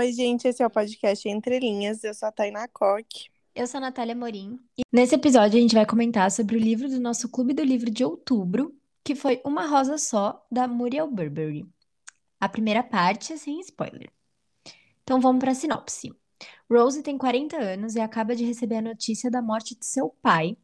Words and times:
Oi, 0.00 0.14
gente, 0.14 0.48
esse 0.48 0.62
é 0.62 0.66
o 0.66 0.70
podcast 0.70 1.28
Entre 1.28 1.58
Linhas. 1.58 2.02
Eu 2.02 2.14
sou 2.14 2.26
a 2.26 2.32
Tainá 2.32 2.66
Koch. 2.68 3.30
Eu 3.54 3.66
sou 3.66 3.76
a 3.76 3.82
Natália 3.82 4.16
Morim. 4.16 4.58
E 4.78 4.80
nesse 4.90 5.14
episódio 5.14 5.58
a 5.58 5.60
gente 5.60 5.74
vai 5.74 5.84
comentar 5.84 6.30
sobre 6.30 6.56
o 6.56 6.58
livro 6.58 6.88
do 6.88 6.98
nosso 6.98 7.28
Clube 7.28 7.52
do 7.52 7.62
Livro 7.62 7.90
de 7.90 8.02
outubro, 8.02 8.74
que 9.04 9.14
foi 9.14 9.42
Uma 9.44 9.66
Rosa 9.66 9.98
Só, 9.98 10.42
da 10.50 10.66
Muriel 10.66 11.06
Burberry. 11.06 11.66
A 12.40 12.48
primeira 12.48 12.82
parte 12.82 13.36
sem 13.36 13.60
spoiler. 13.60 14.10
Então 15.02 15.20
vamos 15.20 15.38
para 15.38 15.50
a 15.50 15.54
sinopse. 15.54 16.10
Rose 16.72 17.02
tem 17.02 17.18
40 17.18 17.58
anos 17.58 17.94
e 17.94 18.00
acaba 18.00 18.34
de 18.34 18.42
receber 18.42 18.76
a 18.76 18.82
notícia 18.82 19.30
da 19.30 19.42
morte 19.42 19.78
de 19.78 19.84
seu 19.84 20.08
pai 20.22 20.56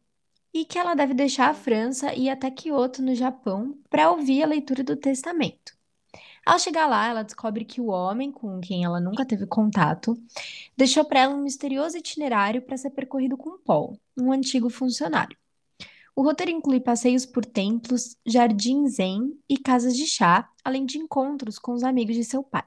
e 0.51 0.65
que 0.65 0.79
ela 0.79 0.95
deve 0.95 1.13
deixar 1.13 1.51
a 1.51 1.53
França 1.53 2.11
e 2.11 2.23
ir 2.23 2.29
até 2.31 2.49
Kyoto, 2.49 3.03
no 3.03 3.13
Japão, 3.13 3.77
para 3.87 4.09
ouvir 4.09 4.41
a 4.41 4.47
leitura 4.47 4.83
do 4.83 4.95
testamento. 4.95 5.76
Ao 6.47 6.57
chegar 6.57 6.87
lá, 6.87 7.09
ela 7.09 7.23
descobre 7.23 7.65
que 7.65 7.81
o 7.81 7.87
homem 7.87 8.31
com 8.31 8.61
quem 8.61 8.85
ela 8.85 9.01
nunca 9.01 9.25
teve 9.25 9.45
contato 9.45 10.17
deixou 10.77 11.03
para 11.03 11.19
ela 11.19 11.35
um 11.35 11.43
misterioso 11.43 11.97
itinerário 11.97 12.61
para 12.61 12.77
ser 12.77 12.91
percorrido 12.91 13.35
com 13.35 13.57
Paul, 13.57 13.99
um 14.17 14.31
antigo 14.31 14.69
funcionário. 14.69 15.37
O 16.15 16.23
roteiro 16.23 16.53
inclui 16.53 16.79
passeios 16.79 17.25
por 17.25 17.43
templos, 17.43 18.15
jardins 18.25 18.93
zen 18.93 19.37
e 19.49 19.57
casas 19.57 19.93
de 19.93 20.07
chá, 20.07 20.49
além 20.63 20.85
de 20.85 20.97
encontros 20.97 21.59
com 21.59 21.73
os 21.73 21.83
amigos 21.83 22.15
de 22.15 22.23
seu 22.23 22.41
pai. 22.41 22.63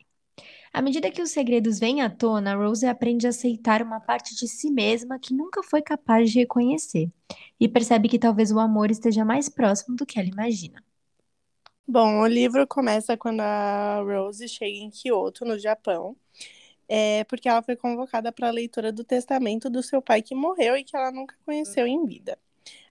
À 0.74 0.82
medida 0.82 1.10
que 1.10 1.22
os 1.22 1.30
segredos 1.30 1.78
vêm 1.78 2.02
à 2.02 2.10
tona, 2.10 2.54
Rose 2.54 2.84
aprende 2.84 3.26
a 3.26 3.30
aceitar 3.30 3.80
uma 3.80 3.98
parte 3.98 4.36
de 4.36 4.46
si 4.46 4.70
mesma 4.70 5.18
que 5.18 5.32
nunca 5.32 5.62
foi 5.62 5.80
capaz 5.80 6.30
de 6.30 6.40
reconhecer 6.40 7.10
e 7.58 7.66
percebe 7.66 8.10
que 8.10 8.18
talvez 8.18 8.52
o 8.52 8.60
amor 8.60 8.90
esteja 8.90 9.24
mais 9.24 9.48
próximo 9.48 9.96
do 9.96 10.04
que 10.04 10.20
ela 10.20 10.28
imagina. 10.28 10.84
Bom, 11.92 12.20
o 12.20 12.26
livro 12.28 12.64
começa 12.68 13.16
quando 13.16 13.40
a 13.40 14.00
Rose 14.00 14.46
chega 14.48 14.76
em 14.78 14.90
Kyoto, 14.90 15.44
no 15.44 15.58
Japão, 15.58 16.16
é, 16.88 17.24
porque 17.24 17.48
ela 17.48 17.62
foi 17.62 17.74
convocada 17.74 18.30
para 18.30 18.46
a 18.46 18.52
leitura 18.52 18.92
do 18.92 19.02
testamento 19.02 19.68
do 19.68 19.82
seu 19.82 20.00
pai 20.00 20.22
que 20.22 20.32
morreu 20.32 20.76
e 20.76 20.84
que 20.84 20.96
ela 20.96 21.10
nunca 21.10 21.34
conheceu 21.44 21.88
em 21.88 22.06
vida. 22.06 22.38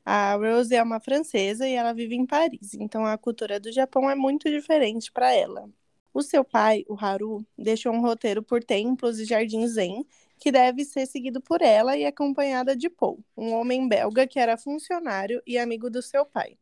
A 0.06 0.36
Rose 0.36 0.76
é 0.76 0.84
uma 0.84 1.00
francesa 1.00 1.66
e 1.68 1.76
ela 1.76 1.94
vive 1.94 2.16
em 2.16 2.26
Paris, 2.26 2.74
então 2.74 3.06
a 3.06 3.18
cultura 3.18 3.58
do 3.58 3.72
Japão 3.72 4.10
é 4.10 4.16
muito 4.16 4.50
diferente 4.50 5.14
para 5.14 5.34
ela. 5.34 5.70
O 6.14 6.22
seu 6.22 6.44
pai, 6.44 6.84
o 6.90 6.96
Haru, 7.00 7.46
deixou 7.58 7.94
um 7.94 8.02
roteiro 8.02 8.44
por 8.44 8.62
templos 8.62 9.18
e 9.20 9.26
jardins 9.26 9.72
zen 9.76 10.06
que 10.38 10.52
deve 10.52 10.84
ser 10.84 11.06
seguido 11.06 11.40
por 11.42 11.62
ela 11.62 11.96
e 11.98 12.06
acompanhada 12.06 12.76
de 12.76 12.90
Paul, 12.90 13.24
um 13.38 13.54
homem 13.54 13.88
belga 13.88 14.28
que 14.28 14.40
era 14.40 14.58
funcionário 14.58 15.42
e 15.48 15.58
amigo 15.58 15.90
do 15.90 16.02
seu 16.02 16.26
pai 16.26 16.58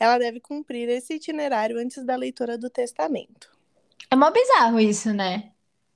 ela 0.00 0.18
deve 0.18 0.40
cumprir 0.40 0.88
esse 0.88 1.14
itinerário 1.14 1.78
antes 1.78 2.04
da 2.04 2.16
leitura 2.16 2.58
do 2.58 2.70
testamento. 2.70 3.50
É 4.10 4.14
mó 4.16 4.30
bizarro 4.30 4.78
isso, 4.80 5.12
né? 5.12 5.52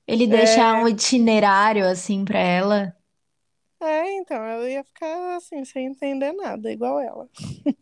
Ele 0.07 0.27
deixar 0.27 0.75
É, 0.75 0.83
um 0.83 0.87
itinerário 0.87 1.87
assim 1.87 2.25
pra 2.25 2.39
ela. 2.39 2.95
é, 3.81 4.13
então, 4.15 4.37
ela 4.43 4.69
ia 4.69 4.83
ficar 4.83 5.35
assim, 5.37 5.63
sem 5.65 5.87
entender 5.87 6.31
nada, 6.33 6.71
igual 6.71 6.99
ela. 6.99 7.29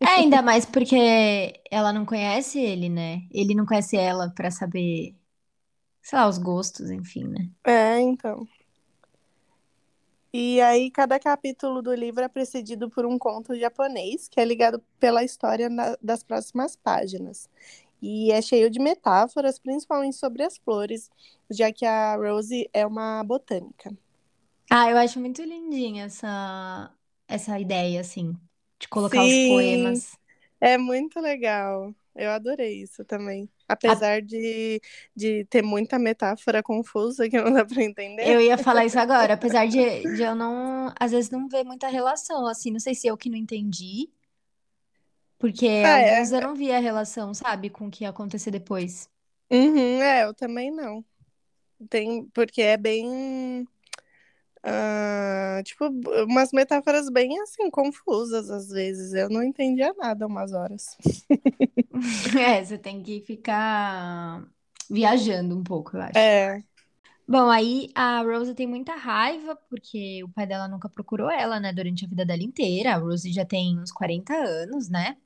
É, 0.02 0.08
ainda 0.20 0.42
mais 0.42 0.66
porque 0.66 1.62
ela 1.70 1.92
não 1.92 2.04
conhece 2.04 2.58
ele, 2.60 2.88
né? 2.88 3.22
Ele 3.30 3.54
não 3.54 3.64
conhece 3.66 3.96
ela 3.96 4.30
pra 4.34 4.50
saber, 4.50 5.16
sei 6.02 6.18
lá, 6.18 6.28
os 6.28 6.38
gostos, 6.38 6.90
enfim, 6.90 7.24
né? 7.28 7.50
É, 7.66 8.00
então. 8.00 8.46
E 10.34 10.60
aí, 10.62 10.90
cada 10.90 11.18
capítulo 11.20 11.82
do 11.82 11.94
livro 11.94 12.24
é 12.24 12.28
precedido 12.28 12.90
por 12.90 13.06
um 13.06 13.18
conto 13.18 13.56
japonês, 13.56 14.28
que 14.28 14.40
é 14.40 14.44
ligado 14.44 14.80
pela 14.98 15.24
história 15.24 15.68
na- 15.70 15.96
das 16.02 16.24
próximas 16.24 16.76
páginas. 16.76 17.48
E 18.02 18.32
é 18.32 18.42
cheio 18.42 18.70
de 18.70 18.80
metáforas, 18.80 19.58
principalmente 19.60 20.16
sobre 20.16 20.42
as 20.44 20.58
flores, 20.58 21.10
já 21.50 21.72
que 21.72 21.86
a 21.86 22.16
Rose 22.16 22.68
é 22.72 22.86
uma 22.86 23.22
botânica. 23.24 23.96
Ah, 24.70 24.90
eu 24.90 24.98
acho 24.98 25.20
muito 25.20 25.42
lindinha 25.42 26.04
essa 26.06 26.94
essa 27.28 27.58
ideia 27.58 28.00
assim, 28.00 28.38
de 28.80 28.88
colocar 28.88 29.24
os 29.24 29.38
Sim, 29.38 29.38
poemas. 29.38 30.18
É 30.60 30.78
muito 30.78 31.20
legal. 31.20 31.94
Eu 32.14 32.30
adorei 32.32 32.82
isso 32.82 33.04
também. 33.04 33.50
A- 33.86 33.94
Apesar 33.94 34.20
de, 34.22 34.80
de 35.16 35.44
ter 35.46 35.62
muita 35.62 35.98
metáfora 35.98 36.62
confusa 36.62 37.28
que 37.28 37.40
não 37.40 37.52
dá 37.52 37.64
para 37.64 37.82
entender. 37.82 38.36
Eu 38.36 38.40
ia 38.40 38.56
falar 38.58 38.84
isso 38.86 38.98
agora, 38.98 39.34
apesar 39.34 39.66
de, 39.68 40.14
de 40.14 40.22
eu 40.22 40.34
não, 40.34 40.92
às 40.98 41.12
vezes 41.12 41.30
não 41.30 41.48
ver 41.48 41.62
muita 41.64 41.88
relação, 41.88 42.46
assim, 42.46 42.70
não 42.72 42.80
sei 42.80 42.94
se 42.94 43.06
eu 43.06 43.16
que 43.16 43.28
não 43.30 43.36
entendi, 43.36 44.08
porque 45.38 45.66
Ah, 45.84 46.00
eu 46.00 46.40
é. 46.40 46.40
não 46.40 46.54
vi 46.54 46.72
a 46.72 46.78
relação, 46.80 47.32
sabe, 47.34 47.70
com 47.70 47.86
o 47.86 47.90
que 47.90 48.04
ia 48.04 48.10
acontecer 48.10 48.50
depois. 48.50 49.08
Uhum, 49.50 50.02
é, 50.02 50.24
eu 50.24 50.34
também 50.34 50.70
não. 50.70 51.04
Tem, 51.90 52.26
porque 52.30 52.62
é 52.62 52.76
bem. 52.76 53.68
ah, 54.62 55.60
tipo, 55.64 55.86
umas 56.24 56.52
metáforas 56.52 57.08
bem 57.10 57.40
assim, 57.40 57.70
confusas 57.70 58.50
às 58.50 58.68
vezes. 58.68 59.12
Eu 59.14 59.28
não 59.28 59.42
entendia 59.42 59.92
nada 59.94 60.26
umas 60.26 60.52
horas. 60.52 60.96
É, 62.38 62.64
você 62.64 62.78
tem 62.78 63.02
que 63.02 63.20
ficar 63.20 64.44
viajando 64.90 65.56
um 65.56 65.62
pouco, 65.62 65.96
eu 65.96 66.02
acho. 66.02 66.18
É. 66.18 66.62
Bom, 67.26 67.48
aí 67.48 67.88
a 67.94 68.20
Rose 68.22 68.54
tem 68.54 68.66
muita 68.66 68.94
raiva 68.96 69.56
porque 69.70 70.22
o 70.24 70.28
pai 70.28 70.46
dela 70.46 70.68
nunca 70.68 70.88
procurou 70.88 71.30
ela, 71.30 71.58
né, 71.58 71.72
durante 71.72 72.04
a 72.04 72.08
vida 72.08 72.24
dela 72.24 72.42
inteira. 72.42 72.94
A 72.94 72.98
Rose 72.98 73.32
já 73.32 73.44
tem 73.44 73.78
uns 73.78 73.90
40 73.90 74.34
anos, 74.34 74.90
né? 74.90 75.16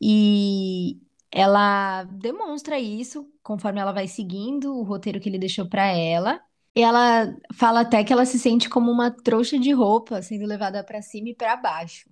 E 0.00 0.98
ela 1.30 2.04
demonstra 2.04 2.78
isso 2.78 3.30
conforme 3.42 3.80
ela 3.80 3.92
vai 3.92 4.08
seguindo 4.08 4.74
o 4.76 4.82
roteiro 4.82 5.20
que 5.20 5.28
ele 5.28 5.38
deixou 5.38 5.68
pra 5.68 5.86
ela. 5.86 6.40
E 6.74 6.82
ela 6.82 7.34
fala 7.54 7.80
até 7.80 8.02
que 8.02 8.12
ela 8.12 8.24
se 8.24 8.38
sente 8.38 8.68
como 8.68 8.90
uma 8.90 9.10
trouxa 9.10 9.58
de 9.58 9.72
roupa 9.72 10.22
sendo 10.22 10.46
levada 10.46 10.82
pra 10.84 11.02
cima 11.02 11.28
e 11.28 11.34
pra 11.34 11.56
baixo. 11.56 12.08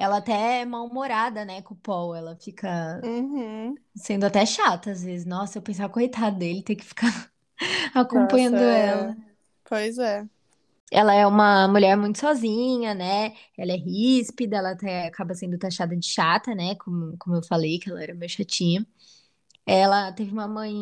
Ela 0.00 0.18
até 0.18 0.62
é 0.62 0.66
mal-humorada, 0.66 1.44
né, 1.46 1.62
com 1.62 1.74
o 1.74 1.78
Paul. 1.78 2.14
Ela 2.16 2.36
fica 2.36 3.04
Uhum. 3.04 3.84
sendo 3.96 4.26
até 4.26 4.46
chata 4.46 4.90
às 4.92 5.02
vezes. 5.04 5.26
Nossa, 5.26 5.58
eu 5.58 5.62
pensava, 5.62 5.92
coitado 5.92 6.38
dele, 6.38 6.62
ter 6.62 6.76
que 6.76 6.84
ficar 6.86 7.32
Nossa, 8.10 8.56
acompanhando 8.56 8.58
é. 8.58 9.08
ela. 9.08 9.16
Pois 9.64 9.98
é. 9.98 10.28
Ela 10.92 11.14
é 11.14 11.24
uma 11.26 11.68
mulher 11.68 11.96
muito 11.96 12.18
sozinha, 12.18 12.94
né? 12.94 13.32
Ela 13.56 13.72
é 13.72 13.76
ríspida, 13.76 14.56
ela 14.56 14.72
até 14.72 15.06
acaba 15.06 15.34
sendo 15.34 15.56
taxada 15.58 15.96
de 15.96 16.04
chata, 16.06 16.54
né? 16.54 16.74
Como, 16.76 17.16
como 17.18 17.36
eu 17.36 17.42
falei, 17.44 17.78
que 17.78 17.88
ela 17.90 18.02
era 18.02 18.14
meio 18.14 18.28
chatinha. 18.30 18.84
Ela 19.66 20.12
teve 20.12 20.32
uma 20.32 20.48
mãe 20.48 20.74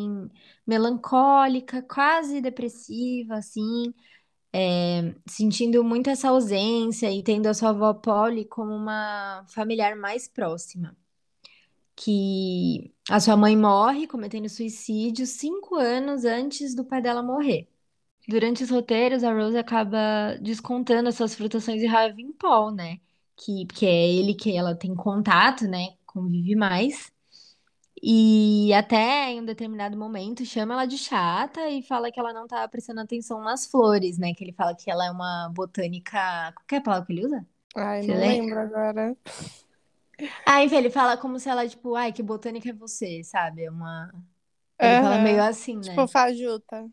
melancólica, 0.67 1.81
quase 1.83 2.41
depressiva, 2.41 3.35
assim, 3.37 3.93
é, 4.53 5.13
sentindo 5.27 5.83
muito 5.83 6.09
essa 6.09 6.29
ausência 6.29 7.11
e 7.11 7.23
tendo 7.23 7.47
a 7.47 7.53
sua 7.53 7.69
avó 7.69 7.93
Polly 7.93 8.45
como 8.45 8.73
uma 8.73 9.45
familiar 9.49 9.95
mais 9.95 10.27
próxima. 10.27 10.95
Que 11.95 12.93
a 13.09 13.19
sua 13.19 13.35
mãe 13.35 13.57
morre 13.57 14.07
cometendo 14.07 14.47
suicídio 14.49 15.25
cinco 15.27 15.75
anos 15.75 16.23
antes 16.25 16.73
do 16.73 16.85
pai 16.85 17.01
dela 17.01 17.21
morrer. 17.21 17.67
Durante 18.27 18.63
os 18.63 18.69
roteiros, 18.71 19.23
a 19.23 19.33
Rose 19.33 19.57
acaba 19.57 20.37
descontando 20.41 21.09
as 21.09 21.15
suas 21.15 21.35
frustrações 21.35 21.81
e 21.81 21.87
raiva 21.87 22.21
em 22.21 22.31
Paul, 22.33 22.71
né? 22.71 22.99
Que, 23.35 23.65
porque 23.65 23.85
é 23.85 24.13
ele 24.13 24.35
que 24.35 24.55
ela 24.55 24.75
tem 24.75 24.95
contato, 24.95 25.65
né? 25.67 25.97
Convive 26.05 26.55
mais. 26.55 27.11
E 28.01 28.73
até 28.73 29.31
em 29.31 29.41
um 29.41 29.45
determinado 29.45 29.97
momento 29.97 30.45
chama 30.45 30.73
ela 30.73 30.85
de 30.85 30.97
chata 30.97 31.69
e 31.69 31.81
fala 31.83 32.11
que 32.11 32.19
ela 32.19 32.33
não 32.33 32.47
tá 32.47 32.67
prestando 32.67 33.01
atenção 33.01 33.41
nas 33.41 33.65
flores, 33.67 34.17
né? 34.17 34.33
Que 34.33 34.43
ele 34.43 34.53
fala 34.53 34.75
que 34.75 34.89
ela 34.89 35.05
é 35.05 35.11
uma 35.11 35.49
botânica. 35.53 36.53
Qual 36.55 36.65
é 36.73 36.77
a 36.77 36.81
palavra 36.81 37.05
que 37.07 37.13
ele 37.13 37.25
usa? 37.25 37.45
Ai, 37.75 38.01
Você 38.01 38.13
não 38.13 38.15
lembra? 38.15 38.37
lembro 38.37 38.59
agora. 38.59 39.15
Ah, 40.45 40.63
enfim, 40.63 40.75
ele 40.77 40.89
fala 40.89 41.17
como 41.17 41.39
se 41.39 41.49
ela, 41.49 41.67
tipo, 41.67 41.95
ai, 41.95 42.11
que 42.11 42.21
botânica 42.23 42.69
é 42.69 42.73
você, 42.73 43.23
sabe? 43.23 43.63
É 43.65 43.71
uma. 43.71 44.11
Ele 44.81 44.97
fala 44.97 45.17
meio 45.19 45.43
assim, 45.43 45.77
Tipo, 45.81 45.83
né? 45.83 46.07
fajuta. 46.07 46.89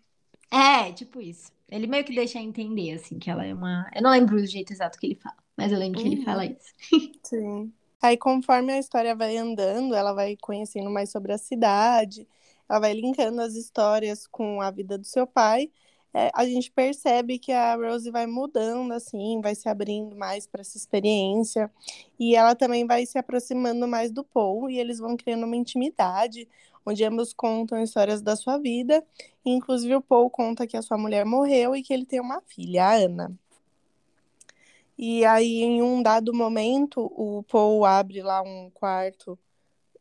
É, 0.50 0.92
tipo 0.92 1.20
isso. 1.20 1.50
Ele 1.68 1.86
meio 1.86 2.04
que 2.04 2.14
deixa 2.14 2.38
entender, 2.38 2.92
assim, 2.92 3.18
que 3.18 3.30
ela 3.30 3.44
é 3.44 3.52
uma. 3.54 3.90
Eu 3.94 4.02
não 4.02 4.10
lembro 4.10 4.36
o 4.36 4.46
jeito 4.46 4.72
exato 4.72 4.98
que 4.98 5.06
ele 5.06 5.14
fala, 5.16 5.36
mas 5.56 5.72
eu 5.72 5.78
lembro 5.78 5.98
que 6.00 6.06
ele 6.06 6.16
fala 6.16 6.44
Uhum. 6.44 6.52
isso. 6.56 6.72
Sim. 7.24 7.74
Aí, 8.02 8.16
conforme 8.16 8.72
a 8.72 8.78
história 8.78 9.14
vai 9.16 9.36
andando, 9.36 9.94
ela 9.94 10.12
vai 10.12 10.36
conhecendo 10.36 10.90
mais 10.90 11.10
sobre 11.10 11.32
a 11.32 11.38
cidade, 11.38 12.28
ela 12.68 12.78
vai 12.78 12.92
linkando 12.92 13.40
as 13.40 13.54
histórias 13.54 14.26
com 14.26 14.60
a 14.60 14.70
vida 14.70 14.98
do 14.98 15.06
seu 15.06 15.26
pai. 15.26 15.70
É, 16.14 16.30
a 16.34 16.46
gente 16.46 16.70
percebe 16.70 17.38
que 17.38 17.52
a 17.52 17.74
Rose 17.74 18.10
vai 18.10 18.26
mudando, 18.26 18.92
assim, 18.92 19.40
vai 19.42 19.54
se 19.54 19.68
abrindo 19.68 20.16
mais 20.16 20.46
para 20.46 20.60
essa 20.62 20.76
experiência. 20.76 21.70
E 22.18 22.34
ela 22.36 22.54
também 22.54 22.86
vai 22.86 23.04
se 23.06 23.18
aproximando 23.18 23.86
mais 23.88 24.10
do 24.12 24.24
Paul, 24.24 24.70
e 24.70 24.78
eles 24.78 24.98
vão 24.98 25.16
criando 25.16 25.44
uma 25.44 25.56
intimidade, 25.56 26.48
onde 26.86 27.04
ambos 27.04 27.32
contam 27.34 27.82
histórias 27.82 28.22
da 28.22 28.36
sua 28.36 28.58
vida. 28.58 29.04
Inclusive, 29.44 29.96
o 29.96 30.02
Paul 30.02 30.30
conta 30.30 30.66
que 30.66 30.76
a 30.76 30.82
sua 30.82 30.98
mulher 30.98 31.24
morreu 31.26 31.74
e 31.76 31.82
que 31.82 31.92
ele 31.92 32.06
tem 32.06 32.20
uma 32.20 32.40
filha, 32.42 32.84
a 32.86 32.94
Ana. 32.94 33.38
E 34.98 35.24
aí, 35.24 35.62
em 35.62 35.82
um 35.82 36.02
dado 36.02 36.32
momento, 36.34 37.00
o 37.14 37.42
Paul 37.44 37.84
abre 37.84 38.22
lá 38.22 38.42
um 38.42 38.70
quarto 38.70 39.38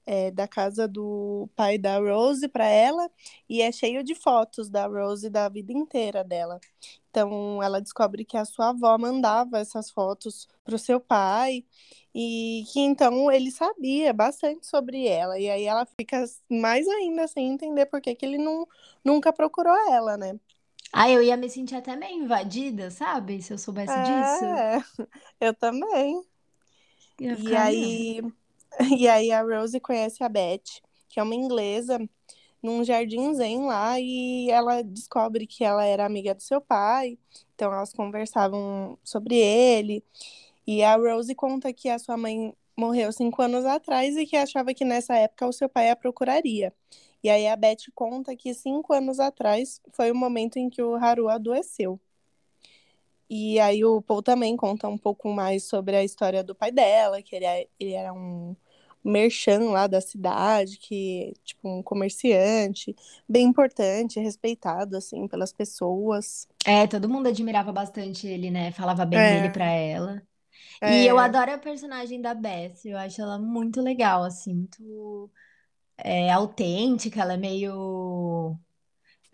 é, 0.06 0.32
da 0.32 0.48
casa 0.48 0.88
do 0.88 1.50
pai 1.56 1.78
da 1.78 1.98
Rose 1.98 2.48
para 2.48 2.66
ela 2.68 3.10
e 3.50 3.62
é 3.62 3.72
cheio 3.72 4.04
de 4.04 4.14
fotos 4.16 4.70
da 4.70 4.88
Rose 4.88 5.30
da 5.30 5.50
vida 5.50 5.74
inteira 5.74 6.24
dela. 6.24 6.60
Então 7.10 7.62
ela 7.64 7.82
descobre 7.82 8.24
que 8.26 8.38
a 8.38 8.46
sua 8.46 8.70
avó 8.70 8.98
mandava 8.98 9.60
essas 9.60 9.90
fotos 9.90 10.48
para 10.64 10.76
o 10.76 10.80
seu 10.80 11.00
pai 11.00 11.64
e 12.14 12.64
que 12.72 12.80
então 12.80 13.32
ele 13.32 13.52
sabia 13.52 14.14
bastante 14.14 14.68
sobre 14.68 15.08
ela. 15.08 15.40
E 15.40 15.50
aí 15.50 15.64
ela 15.66 15.86
fica 15.86 16.24
mais 16.50 16.88
ainda 16.88 17.28
sem 17.28 17.50
entender 17.50 17.86
por 17.88 18.02
que, 18.02 18.16
que 18.16 18.26
ele 18.26 18.38
não, 18.38 18.68
nunca 19.04 19.34
procurou 19.34 19.76
ela, 19.92 20.18
né? 20.18 20.40
Ah, 20.92 21.10
eu 21.10 21.22
ia 21.22 21.36
me 21.36 21.50
sentir 21.50 21.76
até 21.76 21.96
meio 21.96 22.24
invadida, 22.24 22.90
sabe? 22.90 23.42
Se 23.42 23.54
eu 23.54 23.58
soubesse 23.58 23.92
é, 23.92 24.02
disso. 24.02 25.10
Eu 25.42 25.54
também. 25.54 26.24
E 27.20 27.56
aí, 27.56 28.22
e 28.98 29.08
aí 29.08 29.32
a 29.32 29.42
Rose 29.42 29.80
conhece 29.80 30.24
a 30.24 30.30
Beth, 30.30 30.82
que 31.10 31.20
é 31.20 31.24
uma 31.24 31.36
inglesa, 31.36 32.00
num 32.62 32.84
jardim 32.84 33.34
zen 33.34 33.66
lá, 33.66 34.00
e 34.00 34.50
ela 34.50 34.82
descobre 34.82 35.46
que 35.46 35.64
ela 35.64 35.86
era 35.86 36.06
amiga 36.06 36.34
do 36.34 36.42
seu 36.42 36.62
pai. 36.62 37.18
Então 37.54 37.74
elas 37.74 37.94
conversavam 37.94 38.98
sobre 39.04 39.36
ele. 39.36 40.04
E 40.68 40.84
a 40.84 40.96
Rose 40.96 41.34
conta 41.36 41.72
que 41.74 41.90
a 41.90 42.00
sua 42.00 42.18
mãe 42.18 42.54
morreu 42.76 43.12
cinco 43.12 43.42
anos 43.42 43.66
atrás 43.66 44.18
e 44.18 44.26
que 44.26 44.36
achava 44.36 44.74
que 44.74 44.84
nessa 44.84 45.16
época 45.16 45.48
o 45.48 45.54
seu 45.54 45.70
pai 45.70 45.90
a 45.90 45.96
procuraria. 45.96 46.74
E 47.26 47.30
aí 47.32 47.48
a 47.48 47.56
Beth 47.56 47.92
conta 47.96 48.36
que 48.36 48.54
cinco 48.54 48.94
anos 48.94 49.20
atrás 49.20 49.82
foi 49.94 50.12
o 50.12 50.16
momento 50.16 50.58
em 50.58 50.70
que 50.70 50.80
o 50.80 50.94
Haru 50.94 51.28
adoeceu. 51.28 52.00
E 53.28 53.60
aí 53.60 53.84
o 53.84 54.00
Paul 54.00 54.22
também 54.22 54.56
conta 54.56 54.88
um 54.88 54.96
pouco 54.96 55.34
mais 55.34 55.64
sobre 55.64 55.96
a 55.96 56.04
história 56.04 56.44
do 56.44 56.54
pai 56.54 56.72
dela, 56.72 57.24
que 57.24 57.36
ele, 57.36 57.46
é, 57.46 57.68
ele 57.80 57.94
era 57.94 58.14
um 58.14 58.56
merchan 59.04 59.72
lá 59.72 59.88
da 59.88 60.00
cidade, 60.00 60.78
que 60.78 61.34
tipo 61.44 61.68
um 61.68 61.82
comerciante, 61.82 62.96
bem 63.28 63.48
importante, 63.48 64.20
respeitado 64.20 64.96
assim 64.96 65.28
pelas 65.28 65.52
pessoas. 65.52 66.48
É, 66.64 66.86
todo 66.86 67.10
mundo 67.10 67.28
admirava 67.28 67.72
bastante 67.72 68.28
ele, 68.28 68.52
né? 68.52 68.72
Falava 68.72 69.04
bem 69.04 69.18
é. 69.18 69.34
dele 69.34 69.52
para 69.52 69.72
ela. 69.72 70.22
É. 70.80 71.02
E 71.02 71.08
eu 71.08 71.18
adoro 71.18 71.52
a 71.52 71.58
personagem 71.58 72.22
da 72.22 72.36
Beth, 72.36 72.86
eu 72.86 73.00
acho 73.00 73.20
ela 73.20 73.40
muito 73.40 73.82
legal, 73.82 74.24
assim, 74.24 74.54
muito 74.54 75.32
é, 75.98 76.32
autêntica, 76.32 77.22
ela 77.22 77.34
é 77.34 77.38
meio 77.38 78.58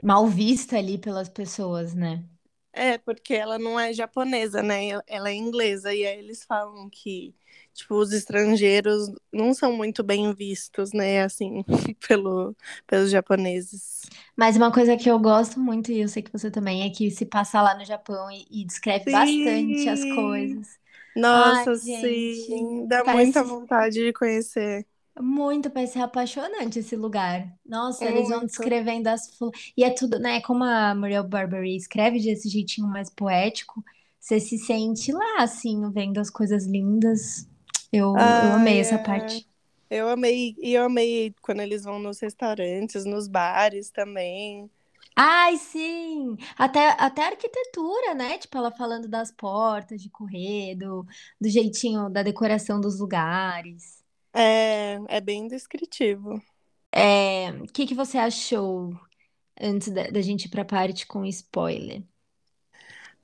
mal 0.04 0.28
vista 0.28 0.78
ali 0.78 0.98
pelas 1.00 1.30
pessoas, 1.30 1.94
né? 1.96 2.25
É, 2.74 2.98
porque 2.98 3.34
ela 3.34 3.60
não 3.60 3.78
é 3.80 3.92
japonesa, 3.94 4.63
né? 4.63 4.90
Ela 5.06 5.30
é 5.30 5.34
inglesa, 5.36 5.94
e 5.94 6.06
aí 6.06 6.19
eles 6.19 6.46
falam 6.46 6.90
que, 6.90 7.36
tipo, 7.74 7.96
os 7.96 8.13
estrangeiros 8.13 9.12
não 9.31 9.54
são 9.54 9.74
muito 9.74 10.02
bem 10.04 10.34
vistos, 10.34 10.94
né? 10.94 11.22
Assim, 11.24 11.66
pelo, 12.08 12.56
pelos 12.88 13.12
japoneses. 13.12 14.02
Mas 14.38 14.56
uma 14.56 14.72
coisa 14.72 14.96
que 14.98 15.10
eu 15.10 15.19
gosto 15.19 15.60
muito, 15.60 15.92
e 15.92 16.00
eu 16.02 16.08
sei 16.08 16.24
que 16.24 16.31
você 16.31 16.50
também, 16.50 16.84
é 16.84 16.90
que 16.90 17.12
se 17.12 17.25
passa 17.25 17.62
lá 17.62 17.75
no 17.78 17.84
Japão 17.84 18.31
e, 18.31 18.46
e 18.50 18.66
descreve 18.66 19.06
sim. 19.10 19.12
bastante 19.12 19.90
as 19.90 20.06
coisas. 20.06 20.80
Nossa, 21.16 21.75
Ai, 21.75 21.75
sim. 21.75 22.88
Dá 22.88 23.04
parece... 23.04 23.34
muita 23.34 23.44
vontade 23.44 23.96
de 24.04 24.13
conhecer. 24.13 24.86
Muito, 25.19 25.69
parece 25.69 25.94
ser 25.94 26.00
apaixonante 26.00 26.80
esse 26.80 26.96
lugar. 26.96 27.52
Nossa, 27.66 28.06
eles 28.06 28.30
vão 28.30 28.46
descrevendo 28.46 29.08
as 29.08 29.36
flores. 29.36 29.74
E 29.75 29.84
é 29.84 29.90
tudo, 29.90 30.18
né? 30.19 30.42
Como 30.42 30.63
a 30.63 30.96
Muriel 30.96 31.24
Barbary 31.24 31.75
escreve 31.75 32.22
desse 32.22 32.48
jeitinho 32.48 32.88
mais 32.88 33.10
poético, 33.10 33.84
você 34.19 34.40
se 34.40 34.58
sente 34.58 35.12
lá, 35.12 35.38
assim, 35.40 35.90
vendo 35.92 36.19
as 36.19 36.30
coisas 36.30 36.66
lindas. 36.66 37.48
Eu, 37.92 38.16
eu 38.16 38.54
amei 38.54 38.80
essa 38.80 38.96
é. 38.96 39.04
parte. 39.04 39.48
Eu 39.90 40.08
amei, 40.08 40.56
e 40.62 40.74
eu 40.74 40.86
amei 40.86 41.36
quando 41.42 41.60
eles 41.60 41.84
vão 41.84 42.00
nos 42.00 42.19
restaurantes, 42.22 43.04
nos 43.04 43.28
bares 43.28 43.90
também. 43.90 44.69
Ai, 45.13 45.58
sim! 45.58 46.38
Até, 46.58 46.96
até 46.98 47.25
a 47.25 47.28
arquitetura, 47.31 48.13
né? 48.16 48.38
Tipo, 48.38 48.58
ela 48.58 48.72
falando 48.72 49.10
das 49.10 49.31
portas 49.31 50.02
de 50.02 50.10
correr, 50.10 50.75
do, 50.75 51.06
do 51.40 51.50
jeitinho 51.50 52.10
da 52.10 52.24
decoração 52.24 52.80
dos 52.80 53.00
lugares. 53.00 54.00
É, 54.33 54.98
é 55.10 55.22
bem 55.22 55.48
descritivo. 55.48 56.42
É, 56.94 57.51
o 57.62 57.66
que 57.68 57.86
que 57.88 57.95
você 57.95 58.18
achou 58.18 58.94
antes 59.62 59.89
da, 59.92 60.10
da 60.10 60.22
gente 60.22 60.45
ir 60.45 60.50
pra 60.50 60.66
parte 60.66 61.07
com 61.07 61.25
spoiler? 61.25 62.04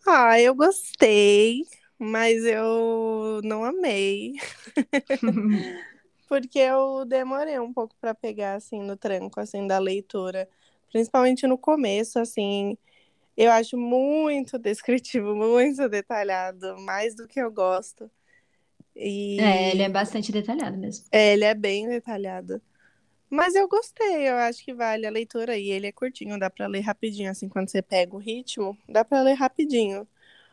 Ah, 0.05 0.39
eu 0.39 0.55
gostei, 0.55 1.63
mas 1.99 2.43
eu 2.45 3.41
não 3.43 3.63
amei. 3.65 4.33
Porque 6.27 6.59
eu 6.59 7.05
demorei 7.05 7.59
um 7.59 7.73
pouco 7.73 7.95
para 8.01 8.13
pegar 8.13 8.55
assim 8.55 8.81
no 8.81 8.97
tranco 8.97 9.39
assim 9.39 9.65
da 9.67 9.79
leitura, 9.79 10.49
principalmente 10.91 11.47
no 11.47 11.57
começo, 11.57 12.19
assim, 12.19 12.77
eu 13.37 13.51
acho 13.51 13.77
muito 13.77 14.59
descritivo, 14.59 15.35
muito 15.37 15.89
detalhado, 15.89 16.77
mais 16.81 17.15
do 17.15 17.27
que 17.27 17.39
eu 17.41 17.51
gosto. 17.51 18.11
E... 18.97 19.39
É, 19.39 19.71
ele 19.71 19.83
é 19.83 19.89
bastante 19.89 20.31
detalhado 20.31 20.77
mesmo. 20.77 21.05
É, 21.11 21.33
ele 21.33 21.45
é 21.45 21.53
bem 21.53 21.87
detalhado. 21.87 22.61
Mas 23.29 23.55
eu 23.55 23.67
gostei, 23.67 24.29
eu 24.29 24.35
acho 24.37 24.63
que 24.63 24.73
vale 24.73 25.05
a 25.05 25.11
leitura 25.11 25.57
e 25.57 25.69
ele 25.69 25.87
é 25.87 25.91
curtinho, 25.91 26.39
dá 26.39 26.49
para 26.49 26.65
ler 26.67 26.79
rapidinho, 26.79 27.29
assim, 27.29 27.49
quando 27.49 27.69
você 27.69 27.81
pega 27.81 28.15
o 28.15 28.19
ritmo, 28.19 28.77
dá 28.87 29.03
para 29.03 29.21
ler 29.21 29.33
rapidinho. 29.33 30.07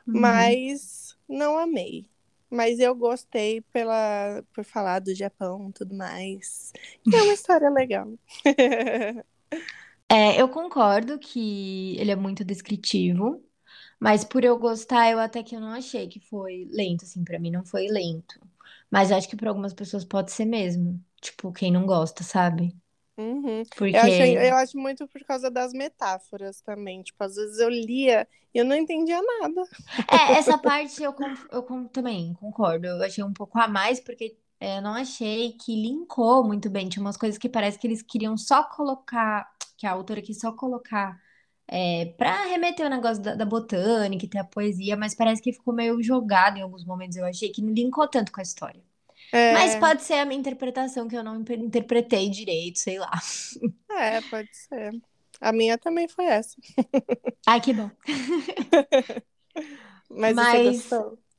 Uhum. 0.07 0.21
Mas 0.21 1.17
não 1.29 1.57
amei. 1.57 2.07
Mas 2.51 2.79
eu 2.79 2.95
gostei 2.95 3.61
pela 3.73 4.43
por 4.53 4.65
falar 4.65 5.01
do 5.01 5.15
Japão, 5.15 5.73
tudo 5.73 5.95
mais. 5.95 6.73
E 7.07 7.17
é 7.17 7.23
uma 7.23 7.33
história 7.35 7.71
legal. 7.71 8.09
é, 10.09 10.41
eu 10.41 10.49
concordo 10.49 11.19
que 11.19 11.97
ele 11.99 12.11
é 12.11 12.17
muito 12.17 12.45
descritivo. 12.45 13.43
Mas 13.99 14.25
por 14.25 14.45
eu 14.45 14.59
gostar, 14.59 15.11
eu 15.11 15.19
até 15.19 15.43
que 15.43 15.55
eu 15.55 15.61
não 15.61 15.71
achei 15.71 16.09
que 16.09 16.21
foi 16.21 16.69
lento, 16.71 17.05
assim, 17.05 17.25
para 17.25 17.39
mim 17.39 17.51
não 17.51 17.65
foi 17.65 17.87
lento. 17.89 18.41
Mas 18.91 19.11
acho 19.11 19.29
que 19.29 19.37
para 19.37 19.49
algumas 19.49 19.73
pessoas 19.73 20.05
pode 20.05 20.31
ser 20.33 20.45
mesmo. 20.45 21.03
Tipo, 21.21 21.53
quem 21.53 21.73
não 21.73 21.87
gosta, 21.87 22.23
sabe? 22.23 22.77
Uhum. 23.17 23.63
Porque... 23.77 23.97
Eu, 23.97 24.01
achei, 24.01 24.39
eu 24.39 24.55
acho 24.57 24.79
muito 24.79 25.07
por 25.09 25.23
causa 25.25 25.51
das 25.51 25.73
metáforas 25.73 26.61
também. 26.61 27.03
Tipo, 27.03 27.25
às 27.25 27.35
vezes 27.35 27.59
eu 27.59 27.69
lia 27.69 28.29
e 28.53 28.59
eu 28.59 28.65
não 28.65 28.77
entendia 28.77 29.21
nada. 29.41 29.63
É, 30.11 30.35
essa 30.35 30.59
parte 30.59 31.03
eu, 31.03 31.15
eu 31.51 31.63
também 31.89 32.35
concordo. 32.35 32.87
Eu 32.87 33.03
achei 33.03 33.25
um 33.25 33.33
pouco 33.33 33.59
a 33.59 33.67
mais, 33.67 34.01
porque 34.01 34.37
é, 34.61 34.79
eu 34.79 34.83
não 34.83 34.95
achei 34.95 35.53
que 35.53 35.75
linkou 35.75 36.45
muito 36.45 36.69
bem. 36.69 36.89
Tinha 36.89 37.05
umas 37.05 37.17
coisas 37.17 37.39
que 37.39 37.49
parece 37.49 37.79
que 37.79 37.87
eles 37.87 38.03
queriam 38.03 38.37
só 38.37 38.65
colocar, 38.65 39.49
que 39.77 39.87
a 39.87 39.93
autora 39.93 40.23
quis 40.23 40.39
só 40.39 40.53
colocar 40.53 41.21
é, 41.67 42.07
para 42.17 42.45
remeter 42.45 42.87
o 42.87 42.91
negócio 42.91 43.23
da, 43.23 43.35
da 43.35 43.45
botânica 43.45 44.25
e 44.25 44.29
ter 44.29 44.39
a 44.39 44.45
poesia, 44.45 44.97
mas 44.97 45.15
parece 45.15 45.43
que 45.43 45.53
ficou 45.53 45.75
meio 45.75 46.03
jogado 46.03 46.59
em 46.59 46.63
alguns 46.63 46.85
momentos, 46.85 47.17
eu 47.17 47.25
achei, 47.25 47.51
que 47.51 47.63
não 47.63 47.73
linkou 47.73 48.07
tanto 48.07 48.33
com 48.33 48.41
a 48.41 48.43
história. 48.43 48.81
É... 49.33 49.53
Mas 49.53 49.75
pode 49.77 50.03
ser 50.03 50.15
a 50.15 50.25
minha 50.25 50.39
interpretação, 50.39 51.09
que 51.09 51.17
eu 51.17 51.25
não 51.25 51.41
interpretei 51.41 52.29
direito, 52.29 52.79
sei 52.79 52.99
lá. 52.99 53.11
É, 53.97 54.21
pode 54.23 54.49
ser. 54.53 54.91
A 55.41 55.53
minha 55.53 55.79
também 55.79 56.09
foi 56.09 56.25
essa. 56.25 56.57
Ai, 57.47 57.61
que 57.61 57.73
bom. 57.73 57.89
Mas, 60.11 60.35
Mas? 60.35 60.91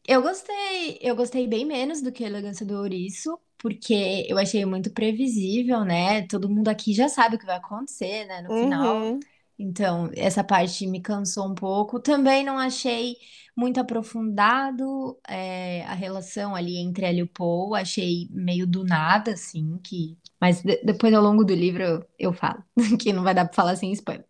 Eu 0.07 0.21
gostei, 0.21 0.99
eu 1.01 1.17
gostei 1.17 1.47
bem 1.47 1.65
menos 1.65 2.01
do 2.01 2.13
que 2.13 2.23
a 2.23 2.27
Elegância 2.27 2.65
do 2.65 2.77
Ouriço, 2.77 3.37
porque 3.57 4.25
eu 4.29 4.37
achei 4.37 4.63
muito 4.63 4.89
previsível, 4.91 5.83
né? 5.83 6.25
Todo 6.27 6.49
mundo 6.49 6.69
aqui 6.69 6.93
já 6.93 7.09
sabe 7.09 7.35
o 7.35 7.39
que 7.39 7.45
vai 7.45 7.57
acontecer, 7.57 8.25
né? 8.25 8.41
No 8.41 8.53
uhum. 8.53 8.63
final. 8.63 9.19
Então, 9.57 10.09
essa 10.15 10.43
parte 10.43 10.85
me 10.87 11.01
cansou 11.01 11.47
um 11.47 11.55
pouco. 11.55 11.99
Também 11.99 12.43
não 12.43 12.57
achei 12.57 13.17
muito 13.55 13.79
aprofundado 13.79 15.17
é, 15.27 15.83
a 15.85 15.93
relação 15.93 16.55
ali 16.55 16.77
entre 16.77 17.05
ela 17.05 17.17
e 17.19 17.23
o 17.23 17.27
Paul. 17.27 17.73
Achei 17.75 18.27
meio 18.31 18.67
do 18.67 18.83
nada, 18.83 19.31
assim, 19.33 19.77
que... 19.83 20.17
Mas 20.41 20.61
de 20.61 20.77
depois, 20.83 21.13
ao 21.13 21.23
longo 21.23 21.43
do 21.45 21.53
livro, 21.55 22.05
eu, 22.19 22.33
falo, 22.33 22.63
que 22.99 23.13
não 23.13 23.23
vai 23.23 23.33
dar 23.33 23.45
pra 23.45 23.53
falar 23.55 23.75
sem 23.77 23.91
spoiler. 23.93 24.25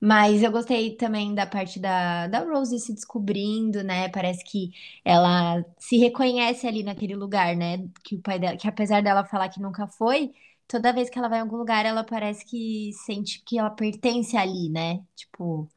Mas 0.00 0.42
eu 0.42 0.50
gostei 0.50 0.96
também 0.96 1.32
da 1.32 1.46
parte 1.46 1.78
da, 1.78 2.26
da 2.26 2.40
Rose 2.40 2.78
se 2.80 2.92
descobrindo, 2.92 3.84
né? 3.84 4.08
Parece 4.08 4.44
que 4.44 4.72
ela 5.04 5.64
se 5.78 5.96
reconhece 5.96 6.66
ali 6.66 6.82
naquele 6.82 7.14
lugar, 7.14 7.54
né? 7.56 7.88
Que 8.02 8.16
o 8.16 8.20
pai 8.20 8.38
dela, 8.38 8.56
que 8.56 8.66
apesar 8.66 9.00
dela 9.00 9.24
falar 9.24 9.48
que 9.48 9.60
nunca 9.60 9.86
foi, 9.86 10.32
toda 10.72 10.92
vez 10.92 11.10
que 11.10 11.18
ela 11.18 11.28
vai 11.28 11.38
em 11.38 11.42
algum 11.42 11.58
lugar, 11.58 11.84
ela 11.84 12.02
parece 12.02 12.46
que 12.46 12.92
sente 13.04 13.42
que 13.44 13.58
ela 13.58 13.68
pertence 13.68 14.36
ali, 14.38 14.70
né? 14.70 15.00
Tipo, 15.14 15.68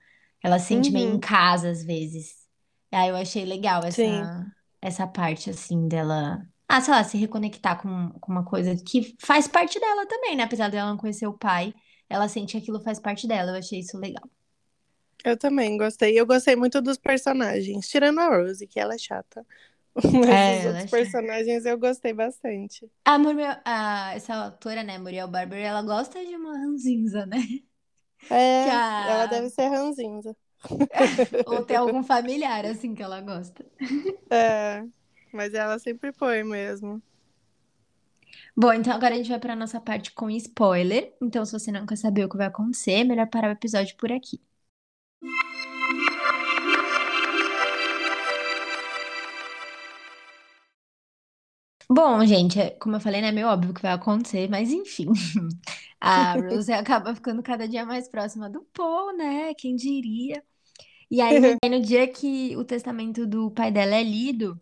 ela 0.42 0.58
se 0.58 0.68
sente 0.68 0.88
uhum. 0.88 0.94
meio 0.94 1.10
em 1.10 1.14
uhum. 1.14 1.20
casa 1.20 1.70
às 1.70 1.84
vezes. 1.84 2.34
Aí 2.92 3.10
eu 3.10 3.16
achei 3.18 3.44
legal 3.44 3.84
essa, 3.84 4.48
essa 4.82 5.06
parte, 5.06 5.50
assim, 5.50 5.86
dela. 5.90 6.48
Ah, 6.66 6.80
sei 6.80 6.94
lá, 6.94 7.04
se 7.04 7.18
reconectar 7.18 7.82
com, 7.82 8.10
com 8.22 8.32
uma 8.32 8.46
coisa 8.46 8.74
que 8.88 9.14
faz 9.20 9.50
parte 9.50 9.78
dela 9.82 10.06
também, 10.06 10.38
né? 10.38 10.44
Apesar 10.44 10.70
dela 10.70 10.90
não 10.90 10.98
conhecer 10.98 11.28
o 11.28 11.38
pai, 11.38 11.74
ela 12.10 12.30
sente 12.30 12.54
que 12.54 12.58
aquilo 12.58 12.82
faz 12.82 12.98
parte 12.98 13.28
dela. 13.28 13.52
Eu 13.52 13.60
achei 13.60 13.80
isso 13.80 13.98
legal. 13.98 14.24
Eu 15.26 15.38
também 15.38 15.76
gostei. 15.78 16.18
Eu 16.18 16.26
gostei 16.26 16.56
muito 16.56 16.82
dos 16.82 16.98
personagens, 16.98 17.90
tirando 17.90 18.20
a 18.20 18.30
Rose, 18.30 18.66
que 18.66 18.80
ela 18.80 18.94
é 18.94 18.98
chata. 18.98 19.46
Mas 20.26 20.48
É, 20.48 20.60
os 20.60 20.66
ela 20.66 20.80
outros 20.80 20.84
é 20.84 20.88
chata. 20.88 21.26
personagens 21.26 21.66
eu 21.66 21.78
gostei 21.80 22.14
bastante. 22.14 22.90
A 23.06 23.18
Muriel, 23.20 23.62
a, 23.66 24.14
essa 24.16 24.34
autora, 24.36 24.84
né, 24.84 24.98
Muriel 24.98 25.28
Barber, 25.28 25.60
ela 25.60 25.82
gosta 25.84 26.24
de 26.26 26.36
uma 26.36 26.58
ranzinza, 26.58 27.26
né? 27.26 27.38
É, 28.30 28.84
ela 29.04 29.28
a... 29.28 29.28
deve 29.28 29.50
ser 29.50 29.68
ranzinza. 29.70 30.36
Ou 31.46 31.66
tem 31.66 31.78
algum 31.78 32.04
familiar, 32.04 32.66
assim, 32.66 32.94
que 32.96 33.04
ela 33.04 33.22
gosta. 33.22 33.66
É, 34.30 34.84
mas 35.32 35.54
ela 35.54 35.80
sempre 35.80 36.12
põe 36.14 36.44
mesmo. 36.44 37.02
Bom, 38.56 38.74
então 38.74 38.94
agora 38.94 39.14
a 39.14 39.18
gente 39.18 39.30
vai 39.30 39.40
para 39.40 39.56
nossa 39.56 39.80
parte 39.80 40.12
com 40.12 40.30
spoiler. 40.32 41.14
Então, 41.22 41.46
se 41.46 41.52
você 41.54 41.72
não 41.72 41.86
quer 41.86 41.96
saber 41.98 42.26
o 42.26 42.30
que 42.30 42.38
vai 42.38 42.48
acontecer, 42.48 42.92
é 42.92 43.04
melhor 43.04 43.28
parar 43.28 43.50
o 43.50 43.52
episódio 43.52 43.96
por 43.98 44.12
aqui. 44.12 44.42
Bom, 51.90 52.26
gente, 52.26 52.60
é- 52.60 52.72
como 52.72 52.96
eu 52.96 53.00
falei, 53.00 53.22
né, 53.22 53.28
é 53.30 53.32
meio 53.32 53.48
óbvio 53.48 53.72
o 53.72 53.74
que 53.74 53.82
vai 53.82 53.92
acontecer, 53.92 54.50
mas 54.50 54.72
enfim. 54.72 55.08
A 56.02 56.36
Rose 56.36 56.72
acaba 56.74 57.16
ficando 57.16 57.42
cada 57.44 57.68
dia 57.68 57.86
mais 57.86 58.08
próxima 58.08 58.50
do 58.50 58.64
Paul, 58.74 59.16
né? 59.18 59.54
Quem 59.56 59.76
diria? 59.76 60.44
E 61.12 61.22
aí, 61.22 61.40
no, 61.40 61.50
no 61.70 61.82
dia 61.82 62.08
que 62.12 62.56
o 62.58 62.66
testamento 62.66 63.28
do 63.28 63.52
pai 63.52 63.72
dela 63.72 63.96
é 63.96 64.04
lido, 64.04 64.60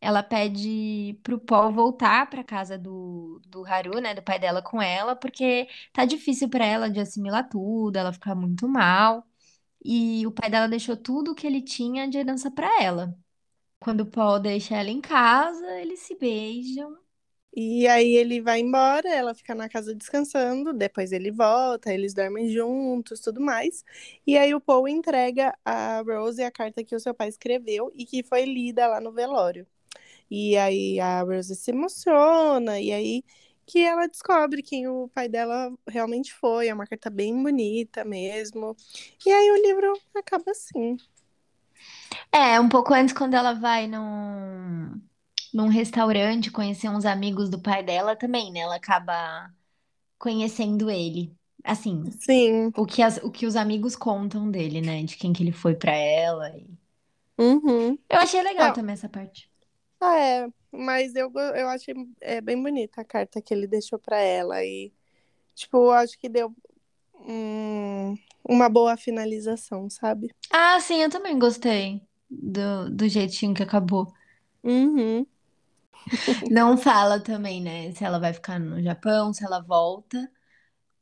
ela 0.00 0.22
pede 0.22 1.18
pro 1.22 1.38
Paul 1.40 1.72
voltar 1.72 2.28
pra 2.30 2.44
casa 2.44 2.78
do, 2.78 3.40
do 3.46 3.64
Haru, 3.66 4.00
né, 4.00 4.14
do 4.14 4.22
pai 4.22 4.38
dela 4.38 4.62
com 4.62 4.80
ela, 4.82 5.16
porque 5.16 5.68
tá 5.92 6.04
difícil 6.04 6.48
pra 6.50 6.64
ela 6.66 6.90
de 6.90 7.00
assimilar 7.00 7.48
tudo, 7.48 7.96
ela 7.96 8.12
fica 8.12 8.34
muito 8.34 8.68
mal. 8.68 9.26
E 9.84 10.26
o 10.26 10.32
pai 10.32 10.50
dela 10.50 10.68
deixou 10.68 10.96
tudo 10.96 11.34
que 11.34 11.46
ele 11.46 11.62
tinha 11.62 12.08
de 12.08 12.18
herança 12.18 12.50
pra 12.50 12.82
ela. 12.82 13.16
Quando 13.86 14.00
o 14.00 14.06
Paul 14.06 14.40
deixa 14.40 14.74
ela 14.74 14.90
em 14.90 15.00
casa, 15.00 15.80
eles 15.80 16.00
se 16.00 16.16
beijam. 16.16 16.98
E 17.54 17.86
aí 17.86 18.16
ele 18.16 18.40
vai 18.40 18.58
embora, 18.58 19.08
ela 19.08 19.32
fica 19.32 19.54
na 19.54 19.68
casa 19.68 19.94
descansando, 19.94 20.72
depois 20.72 21.12
ele 21.12 21.30
volta, 21.30 21.94
eles 21.94 22.12
dormem 22.12 22.48
juntos, 22.48 23.20
tudo 23.20 23.40
mais. 23.40 23.84
E 24.26 24.36
aí 24.36 24.52
o 24.52 24.60
Paul 24.60 24.88
entrega 24.88 25.56
a 25.64 26.00
Rose 26.02 26.42
a 26.42 26.50
carta 26.50 26.82
que 26.82 26.96
o 26.96 27.00
seu 27.00 27.14
pai 27.14 27.28
escreveu 27.28 27.92
e 27.94 28.04
que 28.04 28.24
foi 28.24 28.44
lida 28.44 28.88
lá 28.88 29.00
no 29.00 29.12
velório. 29.12 29.68
E 30.30 30.56
aí 30.56 31.00
a 31.00 31.22
Rose 31.22 31.54
se 31.56 31.70
emociona, 31.70 32.80
e 32.80 32.92
aí 32.92 33.24
que 33.66 33.80
ela 33.80 34.08
descobre 34.08 34.62
quem 34.62 34.88
o 34.88 35.08
pai 35.14 35.28
dela 35.28 35.72
realmente 35.88 36.34
foi. 36.34 36.68
É 36.68 36.74
uma 36.74 36.86
carta 36.86 37.10
bem 37.10 37.40
bonita 37.42 38.04
mesmo. 38.04 38.76
E 39.26 39.30
aí 39.30 39.50
o 39.52 39.62
livro 39.62 39.92
acaba 40.16 40.50
assim. 40.52 40.96
É, 42.32 42.60
um 42.60 42.68
pouco 42.68 42.92
antes, 42.94 43.14
quando 43.14 43.34
ela 43.34 43.52
vai 43.54 43.86
num, 43.86 45.00
num 45.52 45.68
restaurante 45.68 46.50
conhecer 46.50 46.88
uns 46.88 47.04
amigos 47.04 47.50
do 47.50 47.60
pai 47.60 47.82
dela 47.82 48.16
também, 48.16 48.52
né? 48.52 48.60
Ela 48.60 48.76
acaba 48.76 49.52
conhecendo 50.18 50.90
ele. 50.90 51.36
Assim, 51.64 52.18
Sim. 52.20 52.72
o 52.76 52.86
que, 52.86 53.02
as- 53.02 53.18
o 53.18 53.30
que 53.30 53.46
os 53.46 53.56
amigos 53.56 53.96
contam 53.96 54.50
dele, 54.50 54.80
né? 54.82 55.02
De 55.04 55.16
quem 55.16 55.32
que 55.32 55.42
ele 55.42 55.52
foi 55.52 55.74
pra 55.76 55.92
ela. 55.94 56.50
e- 56.58 56.68
Uhum. 57.38 57.98
Eu 58.08 58.18
achei 58.20 58.42
legal 58.42 58.72
Não. 58.72 58.72
também 58.72 58.94
essa 58.94 59.08
parte. 59.08 59.48
Ah, 60.00 60.18
é, 60.18 60.48
mas 60.72 61.14
eu, 61.14 61.32
eu 61.54 61.68
achei 61.68 61.94
é, 62.20 62.40
bem 62.40 62.60
bonita 62.62 63.00
a 63.00 63.04
carta 63.04 63.40
que 63.40 63.52
ele 63.54 63.66
deixou 63.66 63.98
pra 63.98 64.18
ela 64.20 64.62
e, 64.64 64.92
tipo, 65.54 65.76
eu 65.78 65.92
acho 65.92 66.18
que 66.18 66.28
deu 66.28 66.54
hum, 67.14 68.16
uma 68.48 68.68
boa 68.68 68.96
finalização, 68.96 69.88
sabe? 69.90 70.34
Ah, 70.50 70.80
sim, 70.80 71.02
eu 71.02 71.10
também 71.10 71.38
gostei 71.38 72.02
do, 72.30 72.90
do 72.90 73.08
jeitinho 73.08 73.54
que 73.54 73.62
acabou. 73.62 74.12
Uhum. 74.62 75.26
Não 76.50 76.76
fala 76.76 77.20
também, 77.20 77.60
né? 77.62 77.92
Se 77.92 78.04
ela 78.04 78.18
vai 78.18 78.32
ficar 78.32 78.58
no 78.58 78.82
Japão, 78.82 79.32
se 79.32 79.44
ela 79.44 79.60
volta. 79.62 80.30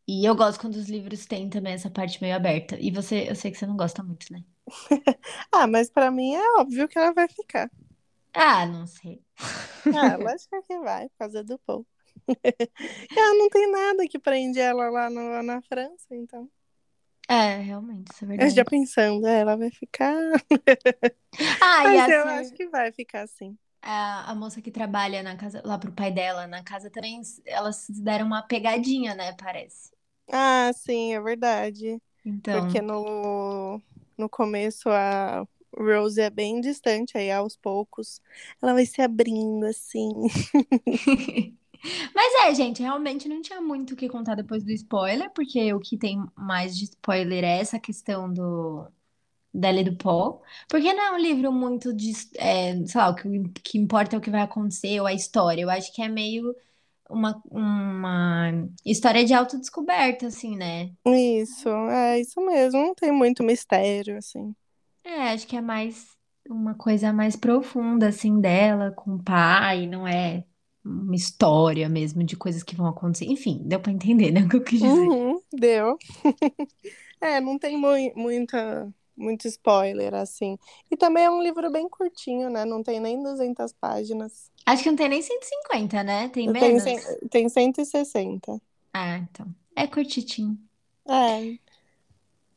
E 0.08 0.24
eu 0.28 0.36
gosto 0.36 0.60
quando 0.60 0.76
os 0.76 0.88
livros 0.90 1.26
têm 1.26 1.50
também 1.50 1.74
essa 1.74 1.90
parte 1.90 2.20
meio 2.22 2.36
aberta. 2.36 2.78
E 2.80 2.90
você, 2.92 3.28
eu 3.30 3.36
sei 3.36 3.50
que 3.52 3.58
você 3.58 3.66
não 3.66 3.76
gosta 3.78 4.02
muito, 4.04 4.32
né? 4.32 4.44
Ah, 5.52 5.66
mas 5.66 5.90
pra 5.90 6.10
mim 6.10 6.34
é 6.34 6.42
óbvio 6.60 6.88
que 6.88 6.98
ela 6.98 7.12
vai 7.12 7.28
ficar. 7.28 7.70
Ah, 8.32 8.66
não 8.66 8.86
sei. 8.86 9.24
Ah, 9.90 10.16
lógico 10.18 10.62
que 10.62 10.78
vai, 10.80 11.08
por 11.08 11.16
causa 11.18 11.42
do 11.44 11.58
Paul. 11.60 11.86
Ela 13.14 13.34
não 13.34 13.48
tem 13.50 13.70
nada 13.70 14.06
que 14.08 14.18
prende 14.18 14.60
ela 14.60 14.88
lá 14.90 15.10
no- 15.10 15.42
na 15.42 15.60
França, 15.62 16.06
então. 16.14 16.50
É, 17.28 17.58
realmente, 17.60 18.12
isso 18.12 18.24
é 18.24 18.28
Eu 18.36 18.48
verdade. 18.48 18.50
já 18.50 18.64
pensando, 18.64 19.26
é, 19.26 19.40
ela 19.40 19.56
vai 19.56 19.70
ficar. 19.70 20.14
Ah, 21.60 21.84
Mas 21.84 22.06
eu 22.08 22.26
assim, 22.26 22.28
acho 22.28 22.52
que 22.54 22.68
vai 22.68 22.92
ficar 22.92 23.22
assim. 23.22 23.56
a, 23.82 24.30
a 24.32 24.34
moça 24.34 24.60
que 24.62 24.70
trabalha 24.70 25.22
na 25.22 25.36
casa, 25.36 25.62
lá 25.64 25.78
pro 25.78 25.92
pai 25.92 26.10
dela, 26.12 26.46
na 26.46 26.62
casa 26.64 26.90
também, 26.90 27.20
elas 27.46 27.86
deram 27.90 28.26
uma 28.26 28.42
pegadinha, 28.42 29.14
né? 29.14 29.32
Parece. 29.34 29.92
Ah, 30.32 30.72
sim, 30.74 31.14
é 31.14 31.20
verdade. 31.20 32.00
Então. 32.24 32.50
Porque 32.50 32.80
no, 32.80 33.80
no 34.16 34.28
começo 34.28 34.88
a 34.90 35.46
Rose 35.76 36.20
é 36.20 36.30
bem 36.30 36.60
distante, 36.60 37.16
aí 37.18 37.30
aos 37.30 37.56
poucos 37.56 38.20
ela 38.62 38.72
vai 38.74 38.86
se 38.86 39.02
abrindo 39.02 39.64
assim. 39.66 40.12
Mas 42.14 42.46
é, 42.46 42.54
gente, 42.54 42.82
realmente 42.82 43.28
não 43.28 43.42
tinha 43.42 43.60
muito 43.60 43.92
o 43.92 43.96
que 43.96 44.08
contar 44.08 44.34
depois 44.34 44.64
do 44.64 44.70
spoiler, 44.72 45.30
porque 45.32 45.72
o 45.72 45.80
que 45.80 45.96
tem 45.98 46.24
mais 46.36 46.76
de 46.76 46.84
spoiler 46.84 47.44
é 47.44 47.60
essa 47.60 47.78
questão 47.78 48.32
do 48.32 48.86
dela 49.52 49.80
e 49.80 49.84
do 49.84 49.96
Paul. 49.96 50.42
Porque 50.68 50.92
não 50.92 51.04
é 51.04 51.12
um 51.12 51.18
livro 51.18 51.52
muito 51.52 51.94
de, 51.94 52.12
é, 52.36 52.74
sei 52.86 53.00
lá, 53.00 53.10
o 53.10 53.14
que, 53.14 53.28
que 53.62 53.78
importa 53.78 54.16
é 54.16 54.18
o 54.18 54.22
que 54.22 54.30
vai 54.30 54.42
acontecer 54.42 55.00
ou 55.00 55.06
a 55.06 55.12
história. 55.12 55.62
Eu 55.62 55.70
acho 55.70 55.92
que 55.94 56.02
é 56.02 56.08
meio 56.08 56.54
uma, 57.08 57.40
uma 57.50 58.50
história 58.84 59.24
de 59.24 59.32
autodescoberta, 59.32 60.26
assim, 60.26 60.56
né? 60.56 60.90
Isso, 61.06 61.68
é 61.68 62.20
isso 62.20 62.40
mesmo. 62.44 62.80
Não 62.80 62.94
tem 62.94 63.12
muito 63.12 63.44
mistério, 63.44 64.18
assim. 64.18 64.54
É, 65.04 65.32
acho 65.32 65.46
que 65.46 65.56
é 65.56 65.60
mais 65.60 66.14
uma 66.48 66.74
coisa 66.74 67.12
mais 67.12 67.36
profunda, 67.36 68.08
assim, 68.08 68.40
dela 68.40 68.90
com 68.90 69.14
o 69.14 69.22
pai, 69.22 69.86
não 69.86 70.06
é 70.06 70.44
uma 70.84 71.14
história 71.16 71.88
mesmo 71.88 72.24
de 72.24 72.36
coisas 72.36 72.62
que 72.62 72.76
vão 72.76 72.86
acontecer. 72.86 73.26
Enfim, 73.26 73.62
deu 73.66 73.80
pra 73.80 73.92
entender, 73.92 74.30
né, 74.32 74.42
o 74.42 74.48
que 74.48 74.56
eu 74.56 74.64
quis 74.64 74.80
dizer. 74.80 75.12
Uhum, 75.12 75.40
deu. 75.52 75.98
É, 77.20 77.40
não 77.40 77.58
tem 77.58 77.76
mui- 77.78 78.12
muita, 78.16 78.92
muito 79.16 79.48
spoiler, 79.48 80.14
assim. 80.14 80.58
E 80.90 80.96
também 80.96 81.24
é 81.24 81.30
um 81.30 81.42
livro 81.42 81.70
bem 81.72 81.88
curtinho, 81.88 82.50
né? 82.50 82.64
Não 82.64 82.82
tem 82.82 83.00
nem 83.00 83.22
200 83.22 83.72
páginas. 83.72 84.50
Acho 84.66 84.82
que 84.82 84.90
não 84.90 84.96
tem 84.96 85.08
nem 85.08 85.22
150, 85.22 86.02
né? 86.02 86.28
Tem 86.28 86.46
Tem, 86.58 86.78
menos? 86.78 86.80
cem- 86.80 87.02
tem 87.30 87.48
160. 87.48 88.60
Ah, 88.94 89.18
então. 89.18 89.54
É 89.76 89.86
curtitinho. 89.86 90.58
É, 91.06 91.58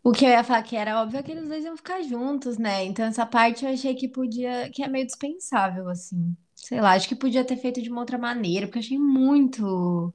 O 0.08 0.12
que 0.14 0.26
eu 0.26 0.30
ia 0.30 0.44
falar 0.44 0.64
que 0.64 0.76
era 0.76 1.02
óbvio 1.02 1.20
é 1.20 1.24
que 1.24 1.32
eles 1.32 1.48
dois 1.48 1.64
iam 1.66 1.76
ficar 1.78 2.02
juntos, 2.02 2.58
né? 2.58 2.84
Então 2.86 3.06
essa 3.06 3.26
parte 3.26 3.66
eu 3.66 3.72
achei 3.72 3.94
que 3.96 4.08
podia, 4.08 4.70
que 4.72 4.82
é 4.84 4.88
meio 4.88 5.06
dispensável, 5.06 5.90
assim. 5.90 6.36
Sei 6.56 6.80
lá, 6.82 6.94
acho 6.94 7.08
que 7.10 7.16
podia 7.16 7.46
ter 7.46 7.58
feito 7.58 7.82
de 7.82 7.90
uma 7.90 8.02
outra 8.02 8.18
maneira, 8.18 8.66
porque 8.68 8.80
eu 8.80 8.84
achei 8.84 8.98
muito. 9.00 10.14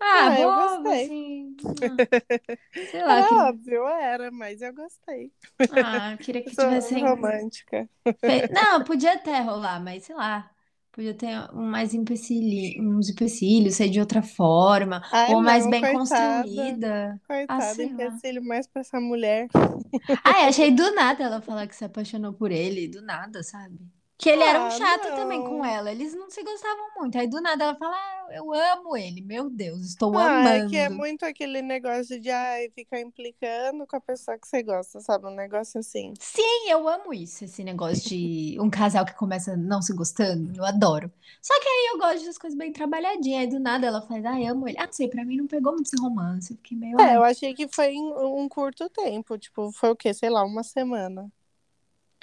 Ah, 0.00 0.30
Ah, 0.30 0.40
eu 0.40 0.52
bobo, 0.54 0.88
gostei. 0.92 1.14
assim. 1.14 1.56
Ah, 1.64 2.00
sei 2.84 3.02
lá, 3.04 3.18
era 3.18 3.24
que... 3.24 3.36
óbvio, 3.48 3.86
era, 3.88 4.30
mas 4.30 4.60
eu 4.62 4.74
gostei. 4.74 5.32
ah, 5.68 6.16
queria 6.20 6.42
Eu 6.46 6.50
que 6.50 6.54
sou 6.54 6.64
tivessem. 6.64 6.98
romântica. 6.98 7.88
fe- 8.24 8.48
Não, 8.52 8.84
podia 8.84 9.14
até 9.14 9.40
rolar, 9.42 9.80
mas 9.82 10.04
sei 10.04 10.16
lá. 10.16 10.51
Podia 10.92 11.14
ter 11.14 11.50
um 11.54 11.62
mais 11.70 11.94
empecilho, 11.94 12.82
uns 12.98 13.08
empecilhos, 13.08 13.76
ser 13.76 13.88
de 13.88 13.98
outra 14.00 14.22
forma, 14.22 15.02
Ai, 15.10 15.34
ou 15.34 15.42
mais 15.42 15.64
não, 15.64 15.70
bem 15.70 15.80
coitada. 15.80 16.48
construída. 16.48 17.20
Coitada, 17.26 17.74
sei 17.74 17.86
lá. 17.94 18.20
empecilho 18.20 18.42
mais 18.44 18.66
pra 18.66 18.80
essa 18.80 19.00
mulher. 19.00 19.48
Ah, 20.24 20.42
eu 20.44 20.48
achei 20.48 20.70
do 20.74 20.94
nada 20.94 21.22
ela 21.24 21.40
falar 21.40 21.66
que 21.66 21.76
se 21.76 21.84
apaixonou 21.84 22.32
por 22.32 22.50
ele, 22.50 22.88
do 22.88 23.00
nada, 23.02 23.42
sabe? 23.42 23.78
Que 24.22 24.30
ele 24.30 24.44
era 24.44 24.60
um 24.62 24.66
Ah, 24.66 24.70
chato 24.70 25.08
não. 25.08 25.16
também 25.16 25.42
com 25.42 25.64
ela, 25.64 25.90
eles 25.90 26.14
não 26.14 26.30
se 26.30 26.44
gostavam 26.44 26.84
muito. 26.96 27.18
Aí 27.18 27.26
do 27.26 27.40
nada 27.40 27.64
ela 27.64 27.74
fala, 27.74 27.92
ah, 27.96 28.26
eu 28.32 28.52
amo 28.54 28.96
ele, 28.96 29.20
meu 29.20 29.50
Deus, 29.50 29.80
estou 29.84 30.16
Ah, 30.16 30.48
é 30.58 30.68
que 30.68 30.76
é 30.76 30.84
amando. 30.86 30.98
muito 31.00 31.24
aquele 31.24 31.60
negócio 31.60 32.20
de 32.20 32.30
ai, 32.30 32.70
ficar 32.70 33.00
implicando 33.00 33.84
com 33.84 33.96
a 33.96 34.00
pessoa 34.00 34.38
que 34.38 34.46
você 34.46 34.62
gosta, 34.62 35.00
sabe? 35.00 35.26
Um 35.26 35.34
negócio 35.34 35.80
assim. 35.80 36.14
Sim, 36.20 36.70
eu 36.70 36.86
amo 36.88 37.12
isso, 37.12 37.44
esse 37.44 37.64
negócio 37.64 38.08
de 38.08 38.56
um 38.60 38.70
casal 38.70 39.04
que 39.04 39.14
começa 39.16 39.56
não 39.56 39.82
se 39.82 39.92
gostando, 39.92 40.52
eu 40.56 40.64
adoro. 40.64 41.10
Só 41.40 41.58
que 41.60 41.68
aí 41.68 41.90
eu 41.92 41.98
gosto 41.98 42.24
das 42.24 42.38
coisas 42.38 42.56
bem 42.56 42.72
trabalhadinhas, 42.72 43.40
aí 43.40 43.46
do 43.48 43.58
nada 43.58 43.88
ela 43.88 44.02
faz, 44.02 44.24
ah, 44.24 44.40
eu 44.40 44.52
amo 44.52 44.68
ele. 44.68 44.78
Ah, 44.78 44.86
não 44.86 44.92
sei, 44.92 45.08
pra 45.08 45.24
mim 45.24 45.36
não 45.36 45.48
pegou 45.48 45.72
muito 45.72 45.88
esse 45.88 46.00
romance, 46.00 46.52
eu 46.52 46.56
fiquei 46.58 46.78
meio, 46.78 47.00
É, 47.00 47.16
eu 47.16 47.24
achei 47.24 47.52
que 47.54 47.66
foi 47.66 47.88
em 47.88 48.12
um 48.14 48.48
curto 48.48 48.88
tempo, 48.88 49.36
tipo, 49.36 49.72
foi 49.72 49.90
o 49.90 49.96
quê? 49.96 50.14
Sei 50.14 50.30
lá, 50.30 50.44
uma 50.44 50.62
semana. 50.62 51.28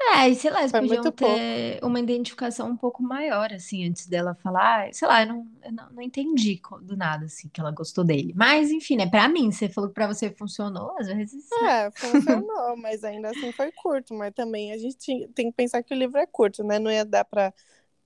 É, 0.01 0.29
e 0.29 0.35
sei 0.35 0.49
lá, 0.51 0.61
eles 0.61 0.71
Foi 0.71 0.79
podiam 0.79 1.03
muito 1.03 1.11
pouco. 1.11 1.43
ter 1.43 1.79
uma 1.83 1.99
identificação 1.99 2.69
um 2.69 2.77
pouco 2.77 3.03
maior, 3.03 3.51
assim, 3.53 3.85
antes 3.87 4.07
dela 4.07 4.33
falar. 4.35 4.93
Sei 4.93 5.07
lá, 5.07 5.21
eu 5.23 5.27
não, 5.27 5.47
eu 5.63 5.71
não, 5.71 5.89
não 5.91 6.01
entendi 6.01 6.61
do 6.83 6.95
nada, 6.97 7.25
assim, 7.25 7.49
que 7.49 7.59
ela 7.59 7.71
gostou 7.71 8.03
dele. 8.03 8.33
Mas, 8.35 8.71
enfim, 8.71 8.95
né, 8.95 9.07
pra 9.09 9.27
mim, 9.27 9.51
você 9.51 9.69
falou 9.69 9.89
que 9.89 9.95
pra 9.95 10.07
você 10.07 10.31
funcionou, 10.31 10.95
às 10.97 11.07
vezes, 11.07 11.55
né? 11.59 11.69
É, 11.69 11.91
funcionou, 11.91 12.77
mas 12.77 13.03
ainda 13.03 13.31
assim 13.31 13.51
foi 13.51 13.71
curto. 13.71 14.13
Mas 14.13 14.33
também 14.33 14.71
a 14.71 14.77
gente 14.77 15.27
tem 15.33 15.49
que 15.51 15.55
pensar 15.55 15.83
que 15.83 15.93
o 15.93 15.97
livro 15.97 16.17
é 16.19 16.25
curto, 16.27 16.63
né? 16.63 16.79
Não 16.79 16.91
ia 16.91 17.05
dar 17.05 17.25
pra 17.25 17.53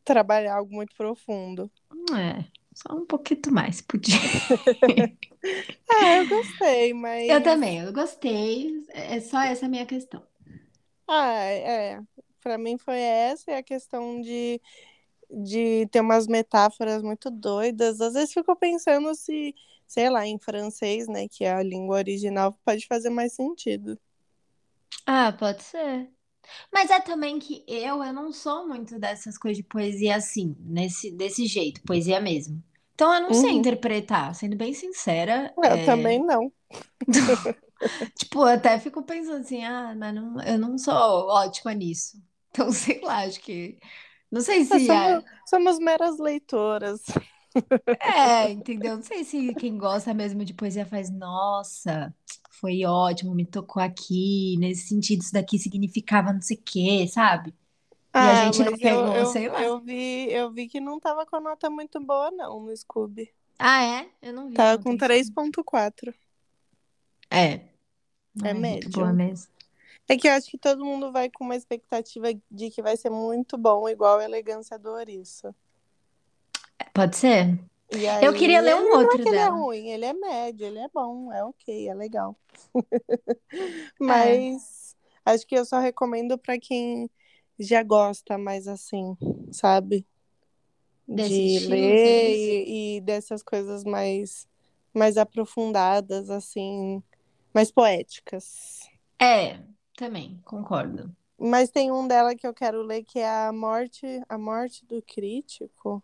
trabalhar 0.05 0.55
algo 0.57 0.73
muito 0.73 0.95
profundo. 0.95 1.71
É, 2.15 2.45
só 2.73 2.95
um 2.95 3.05
pouquinho 3.05 3.41
mais, 3.51 3.81
podia. 3.81 4.15
Ah, 5.89 6.17
eu 6.17 6.27
gostei, 6.27 6.93
mas. 6.93 7.27
Eu 7.27 7.41
também, 7.43 7.79
eu 7.81 7.93
gostei, 7.93 8.83
é 8.89 9.19
só 9.19 9.39
essa 9.41 9.65
a 9.65 9.69
minha 9.69 9.85
questão. 9.85 10.21
Ah, 11.07 11.33
é. 11.35 12.01
Pra 12.41 12.57
mim 12.57 12.77
foi 12.77 12.99
essa 12.99 13.51
e 13.51 13.55
a 13.55 13.63
questão 13.63 14.21
de, 14.21 14.61
de 15.29 15.87
ter 15.91 16.01
umas 16.01 16.27
metáforas 16.27 17.03
muito 17.03 17.31
doidas. 17.31 18.01
Às 18.01 18.13
vezes 18.13 18.33
fico 18.33 18.55
pensando 18.55 19.13
se, 19.15 19.55
sei 19.87 20.09
lá, 20.09 20.25
em 20.27 20.39
francês, 20.39 21.07
né, 21.07 21.27
que 21.29 21.45
é 21.45 21.53
a 21.53 21.63
língua 21.63 21.97
original, 21.97 22.53
pode 22.65 22.87
fazer 22.87 23.09
mais 23.09 23.33
sentido. 23.33 23.99
Ah, 25.05 25.31
pode 25.33 25.63
ser. 25.63 26.09
Mas 26.73 26.91
é 26.91 26.99
também 27.01 27.39
que 27.39 27.63
eu, 27.67 28.03
eu 28.03 28.13
não 28.13 28.31
sou 28.33 28.67
muito 28.67 28.99
dessas 28.99 29.37
coisas 29.37 29.57
de 29.57 29.63
poesia 29.69 30.15
assim, 30.17 30.55
nesse, 30.61 31.11
desse 31.11 31.45
jeito, 31.47 31.81
poesia 31.83 32.21
mesmo. 32.21 32.63
Então 32.95 33.13
eu 33.13 33.21
não 33.21 33.33
sei 33.33 33.51
Uhum. 33.51 33.53
interpretar, 33.53 34.35
sendo 34.35 34.55
bem 34.57 34.73
sincera. 34.73 35.53
Eu 35.63 35.77
é, 35.77 35.79
também 35.79 36.23
não. 36.23 36.51
Tipo, 38.15 38.39
eu 38.41 38.47
até 38.55 38.79
fico 38.79 39.03
pensando 39.03 39.41
assim, 39.41 39.63
ah, 39.63 39.95
mas 39.97 40.13
não, 40.15 40.41
eu 40.43 40.57
não 40.59 40.77
sou 40.77 40.93
ótima 40.93 41.73
nisso. 41.73 42.21
Então, 42.55 42.71
sei 42.71 43.01
lá, 43.01 43.21
acho 43.25 43.39
que. 43.41 43.79
Não 44.31 44.39
sei 44.41 44.63
Nós 44.69 44.83
se 44.83 44.91
é. 44.91 45.19
somos, 45.19 45.23
somos 45.45 45.79
meras 45.79 46.17
leitoras. 46.19 47.01
É, 48.01 48.49
entendeu? 48.51 48.95
Não 48.97 49.03
sei 49.03 49.23
se 49.23 49.55
quem 49.55 49.77
gosta 49.77 50.13
mesmo 50.13 50.43
de 50.43 50.53
poesia 50.53 50.85
faz, 50.85 51.09
nossa, 51.09 52.13
foi 52.59 52.83
ótimo, 52.85 53.33
me 53.33 53.45
tocou 53.45 53.81
aqui, 53.81 54.57
nesse 54.59 54.87
sentido, 54.89 55.21
isso 55.21 55.31
daqui 55.33 55.57
significava 55.57 56.33
não 56.33 56.41
sei 56.41 56.57
o 56.57 56.61
quê, 56.63 57.07
sabe? 57.07 57.53
E 58.17 58.27
a 58.29 58.35
Ah, 58.35 58.51
gente 58.53 58.63
não 58.63 58.77
pegou, 58.79 59.25
eu, 59.25 59.25
sei 59.25 59.49
lá. 59.49 59.65
eu 59.65 59.79
vi, 59.81 60.31
eu 60.31 60.51
vi 60.51 60.67
que 60.67 60.79
não 60.79 60.99
tava 60.99 61.25
com 61.25 61.35
a 61.35 61.39
nota 61.39 61.69
muito 61.69 61.99
boa, 61.99 62.31
não, 62.31 62.59
no 62.61 62.75
Scooby. 62.75 63.33
Ah, 63.59 63.83
é? 63.83 64.11
Eu 64.21 64.33
não 64.33 64.49
vi. 64.49 64.67
Tava 64.67 64.79
com 64.81 64.97
tem- 64.97 64.97
3.4. 64.97 66.11
É. 67.33 67.61
É 68.43 68.53
muito 68.53 68.61
médio. 68.61 68.91
boa 68.91 69.13
mesmo. 69.13 69.51
É 70.07 70.17
que 70.17 70.27
eu 70.27 70.33
acho 70.33 70.49
que 70.49 70.57
todo 70.57 70.83
mundo 70.83 71.11
vai 71.11 71.29
com 71.29 71.43
uma 71.43 71.55
expectativa 71.55 72.27
de 72.51 72.69
que 72.69 72.81
vai 72.81 72.97
ser 72.97 73.09
muito 73.09 73.57
bom, 73.57 73.87
igual 73.87 74.19
a 74.19 74.23
Elegância 74.25 74.77
do 74.77 74.89
Ouriço. 74.91 75.53
Pode 76.93 77.15
ser? 77.15 77.59
Aí, 77.91 78.25
Eu 78.25 78.33
queria 78.33 78.61
ler 78.61 78.75
um 78.75 78.87
é 78.93 78.97
outro 78.97 79.17
que 79.17 79.29
ele 79.29 79.37
é 79.37 79.45
dela. 79.45 79.55
ruim, 79.55 79.89
ele 79.89 80.05
é 80.05 80.13
médio, 80.13 80.65
ele 80.65 80.79
é 80.79 80.87
bom, 80.93 81.31
é 81.31 81.43
ok, 81.43 81.87
é 81.87 81.93
legal. 81.93 82.35
É. 84.01 84.05
Mas 84.05 84.95
acho 85.23 85.45
que 85.47 85.55
eu 85.55 85.63
só 85.63 85.79
recomendo 85.79 86.37
pra 86.37 86.59
quem 86.59 87.09
já 87.57 87.81
gosta 87.83 88.37
mais 88.37 88.67
assim, 88.67 89.15
sabe? 89.51 90.05
Desse 91.07 91.29
De 91.29 91.55
estilo, 91.55 91.69
ler 91.69 92.35
e, 92.35 92.97
e 92.97 93.01
dessas 93.01 93.41
coisas 93.43 93.83
mais, 93.83 94.47
mais 94.93 95.17
aprofundadas, 95.17 96.29
assim, 96.29 97.01
mais 97.53 97.71
poéticas. 97.71 98.79
É, 99.21 99.59
também, 99.95 100.41
concordo. 100.43 101.15
Mas 101.37 101.69
tem 101.69 101.91
um 101.91 102.07
dela 102.07 102.35
que 102.35 102.45
eu 102.47 102.53
quero 102.53 102.81
ler 102.81 103.03
que 103.03 103.19
é 103.19 103.29
a 103.29 103.51
morte, 103.51 104.05
a 104.29 104.37
morte 104.37 104.85
do 104.85 105.01
crítico. 105.01 106.03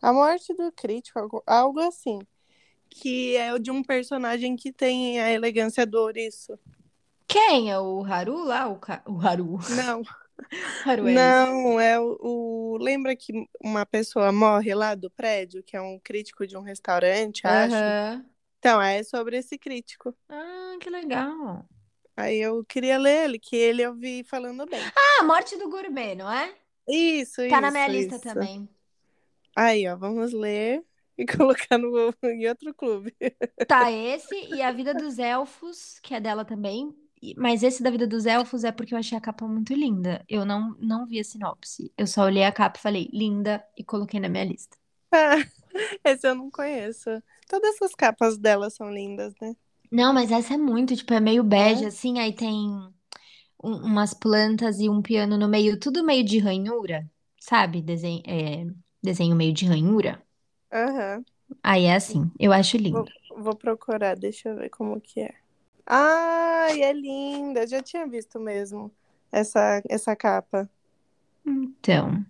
A 0.00 0.12
morte 0.12 0.54
do 0.54 0.72
crítico, 0.72 1.42
algo, 1.46 1.80
assim. 1.80 2.20
Que 2.88 3.36
é 3.36 3.52
o 3.52 3.58
de 3.58 3.70
um 3.70 3.82
personagem 3.82 4.56
que 4.56 4.72
tem 4.72 5.20
a 5.20 5.30
elegância 5.30 5.86
do 5.86 6.00
ouriço. 6.00 6.58
Quem 7.28 7.70
é 7.70 7.78
o 7.78 8.02
Haru 8.02 8.44
lá? 8.44 8.66
O, 8.66 8.76
ca... 8.76 9.02
o 9.06 9.20
Haru. 9.20 9.58
Não, 9.76 10.02
Haru 10.84 11.06
é 11.06 11.14
não, 11.14 11.78
é 11.80 12.00
o, 12.00 12.18
o- 12.20 12.78
Lembra 12.80 13.14
que 13.14 13.46
uma 13.62 13.84
pessoa 13.84 14.32
morre 14.32 14.74
lá 14.74 14.94
do 14.94 15.10
prédio, 15.10 15.62
que 15.62 15.76
é 15.76 15.80
um 15.80 15.98
crítico 16.02 16.46
de 16.46 16.56
um 16.56 16.62
restaurante, 16.62 17.46
acho? 17.46 17.74
Então, 18.60 18.80
é 18.80 19.02
sobre 19.02 19.38
esse 19.38 19.56
crítico. 19.58 20.14
Ah, 20.28 20.76
que 20.80 20.90
legal. 20.90 21.66
Aí 22.14 22.38
eu 22.38 22.62
queria 22.64 22.98
ler 22.98 23.24
ele, 23.24 23.38
que 23.38 23.56
ele 23.56 23.80
eu 23.82 23.94
vi 23.94 24.22
falando 24.22 24.66
bem. 24.66 24.80
Ah, 24.94 25.24
Morte 25.24 25.56
do 25.56 25.70
Gourmet, 25.70 26.14
não 26.14 26.30
é? 26.30 26.54
Isso, 26.86 27.36
Tá 27.36 27.46
isso. 27.46 27.60
na 27.62 27.70
minha 27.70 27.88
lista 27.88 28.16
isso. 28.16 28.24
também. 28.24 28.68
Aí, 29.56 29.88
ó, 29.88 29.96
vamos 29.96 30.32
ler 30.32 30.84
e 31.16 31.24
colocar 31.26 31.78
no, 31.78 32.14
em 32.24 32.46
outro 32.48 32.74
clube. 32.74 33.14
Tá 33.66 33.90
esse 33.90 34.34
e 34.54 34.60
A 34.60 34.70
Vida 34.72 34.92
dos 34.92 35.18
Elfos, 35.18 35.98
que 36.02 36.14
é 36.14 36.20
dela 36.20 36.44
também. 36.44 36.94
Mas 37.36 37.62
esse 37.62 37.82
da 37.82 37.90
Vida 37.90 38.06
dos 38.06 38.26
Elfos 38.26 38.64
é 38.64 38.72
porque 38.72 38.92
eu 38.94 38.98
achei 38.98 39.16
a 39.16 39.20
capa 39.20 39.46
muito 39.46 39.72
linda. 39.74 40.22
Eu 40.28 40.44
não, 40.44 40.76
não 40.78 41.06
vi 41.06 41.18
a 41.20 41.24
sinopse. 41.24 41.92
Eu 41.96 42.06
só 42.06 42.24
olhei 42.24 42.44
a 42.44 42.52
capa 42.52 42.78
e 42.78 42.82
falei, 42.82 43.08
linda, 43.12 43.64
e 43.76 43.82
coloquei 43.84 44.20
na 44.20 44.28
minha 44.28 44.44
lista. 44.44 44.76
Ah, 45.12 45.36
esse 46.04 46.26
eu 46.26 46.34
não 46.34 46.50
conheço. 46.50 47.10
Todas 47.50 47.76
essas 47.76 47.94
capas 47.96 48.38
dela 48.38 48.70
são 48.70 48.92
lindas, 48.92 49.34
né? 49.42 49.56
Não, 49.90 50.12
mas 50.14 50.30
essa 50.30 50.54
é 50.54 50.56
muito, 50.56 50.96
tipo, 50.96 51.12
é 51.14 51.20
meio 51.20 51.42
bege, 51.42 51.84
assim, 51.84 52.18
aí 52.18 52.32
tem 52.34 52.52
um- 53.62 53.76
umas 53.86 54.14
plantas 54.14 54.78
e 54.80 54.88
um 54.88 55.02
piano 55.02 55.36
no 55.38 55.48
meio, 55.48 55.78
tudo 55.78 56.04
meio 56.04 56.24
de 56.24 56.38
ranhura, 56.38 57.10
sabe? 57.40 57.82
Desenho, 57.82 58.22
é, 58.26 58.66
desenho 59.02 59.36
meio 59.36 59.52
de 59.52 59.66
ranhura. 59.66 60.22
Aham. 60.72 61.24
Aí 61.62 61.84
é 61.84 61.94
assim, 61.94 62.30
eu 62.38 62.52
acho 62.52 62.76
lindo. 62.76 63.10
Vou 63.36 63.56
procurar, 63.56 64.16
deixa 64.16 64.48
eu 64.48 64.56
ver 64.56 64.70
como 64.70 65.00
que 65.00 65.20
é. 65.20 65.34
Ai, 65.86 66.82
é 66.82 66.92
linda. 66.92 67.66
Já 67.66 67.82
tinha 67.82 68.06
visto 68.06 68.38
mesmo 68.40 68.90
essa, 69.32 69.82
essa 69.88 70.16
capa. 70.16 70.68
Então, 71.44 72.24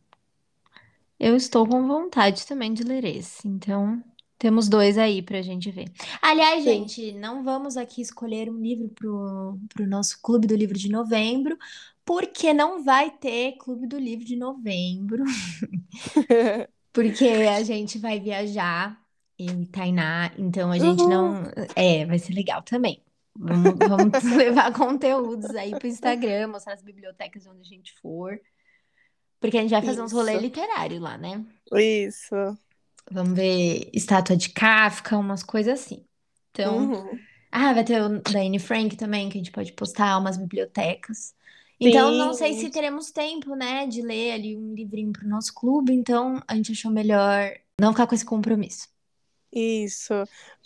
eu 1.18 1.36
estou 1.36 1.66
com 1.68 1.86
vontade 1.86 2.46
também 2.46 2.72
de 2.72 2.82
ler 2.82 3.04
esse. 3.04 3.46
Então, 3.46 4.02
temos 4.40 4.70
dois 4.70 4.96
aí 4.96 5.20
pra 5.20 5.42
gente 5.42 5.70
ver. 5.70 5.84
Aliás, 6.22 6.64
Sim. 6.64 6.70
gente, 6.70 7.12
não 7.12 7.44
vamos 7.44 7.76
aqui 7.76 8.00
escolher 8.00 8.50
um 8.50 8.58
livro 8.58 8.88
pro, 8.88 9.58
pro 9.68 9.86
nosso 9.86 10.18
Clube 10.22 10.46
do 10.46 10.56
Livro 10.56 10.78
de 10.78 10.88
Novembro, 10.88 11.58
porque 12.06 12.54
não 12.54 12.82
vai 12.82 13.10
ter 13.10 13.58
Clube 13.58 13.86
do 13.86 13.98
Livro 13.98 14.24
de 14.24 14.36
Novembro, 14.36 15.22
porque 16.90 17.26
a 17.26 17.62
gente 17.62 17.98
vai 17.98 18.18
viajar, 18.18 18.98
eu 19.38 19.60
e 19.60 19.66
Tainá, 19.66 20.32
então 20.38 20.72
a 20.72 20.78
gente 20.78 21.04
não. 21.04 21.42
É, 21.76 22.06
vai 22.06 22.18
ser 22.18 22.32
legal 22.32 22.62
também. 22.62 23.02
Vamos, 23.36 23.74
vamos 23.78 24.24
levar 24.36 24.72
conteúdos 24.72 25.54
aí 25.54 25.78
pro 25.78 25.86
Instagram, 25.86 26.48
mostrar 26.48 26.72
as 26.72 26.82
bibliotecas 26.82 27.46
onde 27.46 27.60
a 27.60 27.64
gente 27.64 27.92
for. 28.00 28.40
Porque 29.38 29.58
a 29.58 29.60
gente 29.60 29.70
vai 29.70 29.82
fazer 29.82 30.00
uns 30.00 30.12
rolê 30.12 30.32
Isso. 30.32 30.42
literário 30.42 30.98
lá, 30.98 31.18
né? 31.18 31.44
Isso. 31.74 32.34
Vamos 33.10 33.34
ver 33.34 33.90
estátua 33.92 34.36
de 34.36 34.50
Kafka, 34.50 35.16
umas 35.18 35.42
coisas 35.42 35.80
assim. 35.80 36.04
Então, 36.50 36.90
Uhum. 36.90 37.26
ah, 37.50 37.72
vai 37.74 37.84
ter 37.84 38.00
o 38.02 38.20
da 38.22 38.40
Anne 38.40 38.58
Frank 38.58 38.96
também, 38.96 39.28
que 39.28 39.38
a 39.38 39.40
gente 39.40 39.52
pode 39.52 39.72
postar 39.72 40.18
umas 40.18 40.36
bibliotecas. 40.36 41.34
Então, 41.80 42.12
não 42.12 42.34
sei 42.34 42.54
Sim. 42.54 42.60
se 42.60 42.70
teremos 42.70 43.10
tempo, 43.10 43.54
né, 43.56 43.86
de 43.86 44.02
ler 44.02 44.32
ali 44.32 44.56
um 44.56 44.74
livrinho 44.74 45.12
pro 45.12 45.26
nosso 45.28 45.54
clube, 45.54 45.92
então 45.94 46.42
a 46.46 46.54
gente 46.54 46.72
achou 46.72 46.90
melhor 46.90 47.50
não 47.80 47.92
ficar 47.92 48.06
com 48.06 48.14
esse 48.14 48.24
compromisso. 48.24 48.88
Isso. 49.52 50.12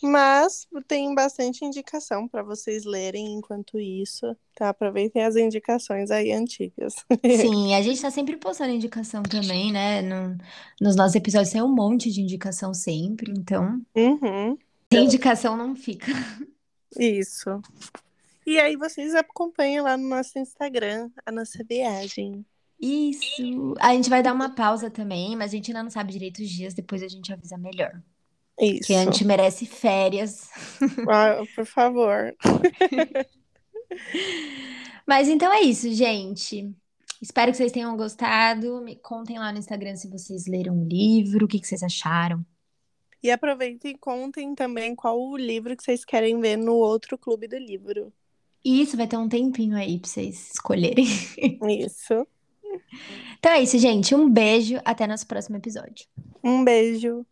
Mas 0.02 0.66
tem 0.86 1.14
bastante 1.14 1.64
indicação 1.64 2.28
para 2.28 2.42
vocês 2.42 2.84
lerem 2.84 3.32
enquanto 3.34 3.80
isso, 3.80 4.36
tá? 4.54 4.68
Aproveitem 4.68 5.24
as 5.24 5.36
indicações 5.36 6.10
aí 6.10 6.32
antigas. 6.32 6.94
Sim, 7.40 7.74
a 7.74 7.80
gente 7.80 8.02
tá 8.02 8.10
sempre 8.10 8.36
postando 8.36 8.72
indicação 8.72 9.22
também, 9.22 9.72
né? 9.72 10.02
No- 10.02 10.36
nos 10.80 10.96
nossos 10.96 11.14
episódios 11.14 11.50
tem 11.52 11.62
um 11.62 11.74
monte 11.74 12.10
de 12.12 12.20
indicação 12.20 12.74
sempre, 12.74 13.32
então 13.34 13.80
Uhum. 13.96 14.58
sem 14.92 15.04
indicação 15.04 15.56
não 15.56 15.74
fica. 15.74 16.12
Isso. 16.98 17.60
E 18.46 18.58
aí 18.60 18.76
vocês 18.76 19.14
acompanham 19.14 19.84
lá 19.84 19.96
no 19.96 20.06
nosso 20.08 20.38
Instagram 20.38 21.08
a 21.24 21.32
nossa 21.32 21.64
viagem. 21.64 22.44
Isso. 22.78 23.74
A 23.80 23.94
gente 23.94 24.10
vai 24.10 24.22
dar 24.22 24.34
uma 24.34 24.54
pausa 24.54 24.90
também, 24.90 25.34
mas 25.36 25.52
a 25.52 25.56
gente 25.56 25.70
ainda 25.70 25.82
não 25.82 25.90
sabe 25.90 26.12
direito 26.12 26.42
os 26.42 26.50
dias, 26.50 26.74
depois 26.74 27.02
a 27.02 27.08
gente 27.08 27.32
avisa 27.32 27.56
melhor. 27.56 28.02
Isso. 28.60 28.80
Porque 28.80 28.94
a 28.94 29.04
gente 29.04 29.24
merece 29.24 29.66
férias. 29.66 30.48
Ah, 31.08 31.42
por 31.54 31.66
favor. 31.66 32.34
Mas 35.06 35.28
então 35.28 35.52
é 35.52 35.60
isso, 35.60 35.92
gente. 35.92 36.72
Espero 37.20 37.50
que 37.50 37.56
vocês 37.56 37.72
tenham 37.72 37.96
gostado. 37.96 38.80
Me 38.82 38.96
contem 38.96 39.38
lá 39.38 39.52
no 39.52 39.58
Instagram 39.58 39.96
se 39.96 40.10
vocês 40.10 40.46
leram 40.46 40.78
o 40.78 40.88
livro, 40.88 41.44
o 41.44 41.48
que 41.48 41.58
que 41.58 41.66
vocês 41.66 41.82
acharam. 41.82 42.44
E 43.22 43.30
aproveitem 43.30 43.92
e 43.92 43.98
contem 43.98 44.54
também 44.54 44.94
qual 44.94 45.18
o 45.18 45.36
livro 45.36 45.76
que 45.76 45.82
vocês 45.82 46.04
querem 46.04 46.38
ver 46.40 46.56
no 46.56 46.74
outro 46.74 47.16
clube 47.16 47.48
do 47.48 47.56
livro. 47.56 48.12
Isso 48.64 48.96
vai 48.96 49.06
ter 49.06 49.16
um 49.16 49.28
tempinho 49.28 49.76
aí 49.76 49.98
pra 49.98 50.08
vocês 50.08 50.50
escolherem. 50.52 51.04
Isso. 51.80 52.26
Então 53.38 53.52
é 53.52 53.62
isso, 53.62 53.78
gente. 53.78 54.14
Um 54.14 54.28
beijo. 54.28 54.80
Até 54.84 55.06
nosso 55.06 55.26
próximo 55.26 55.56
episódio. 55.56 56.06
Um 56.42 56.64
beijo. 56.64 57.24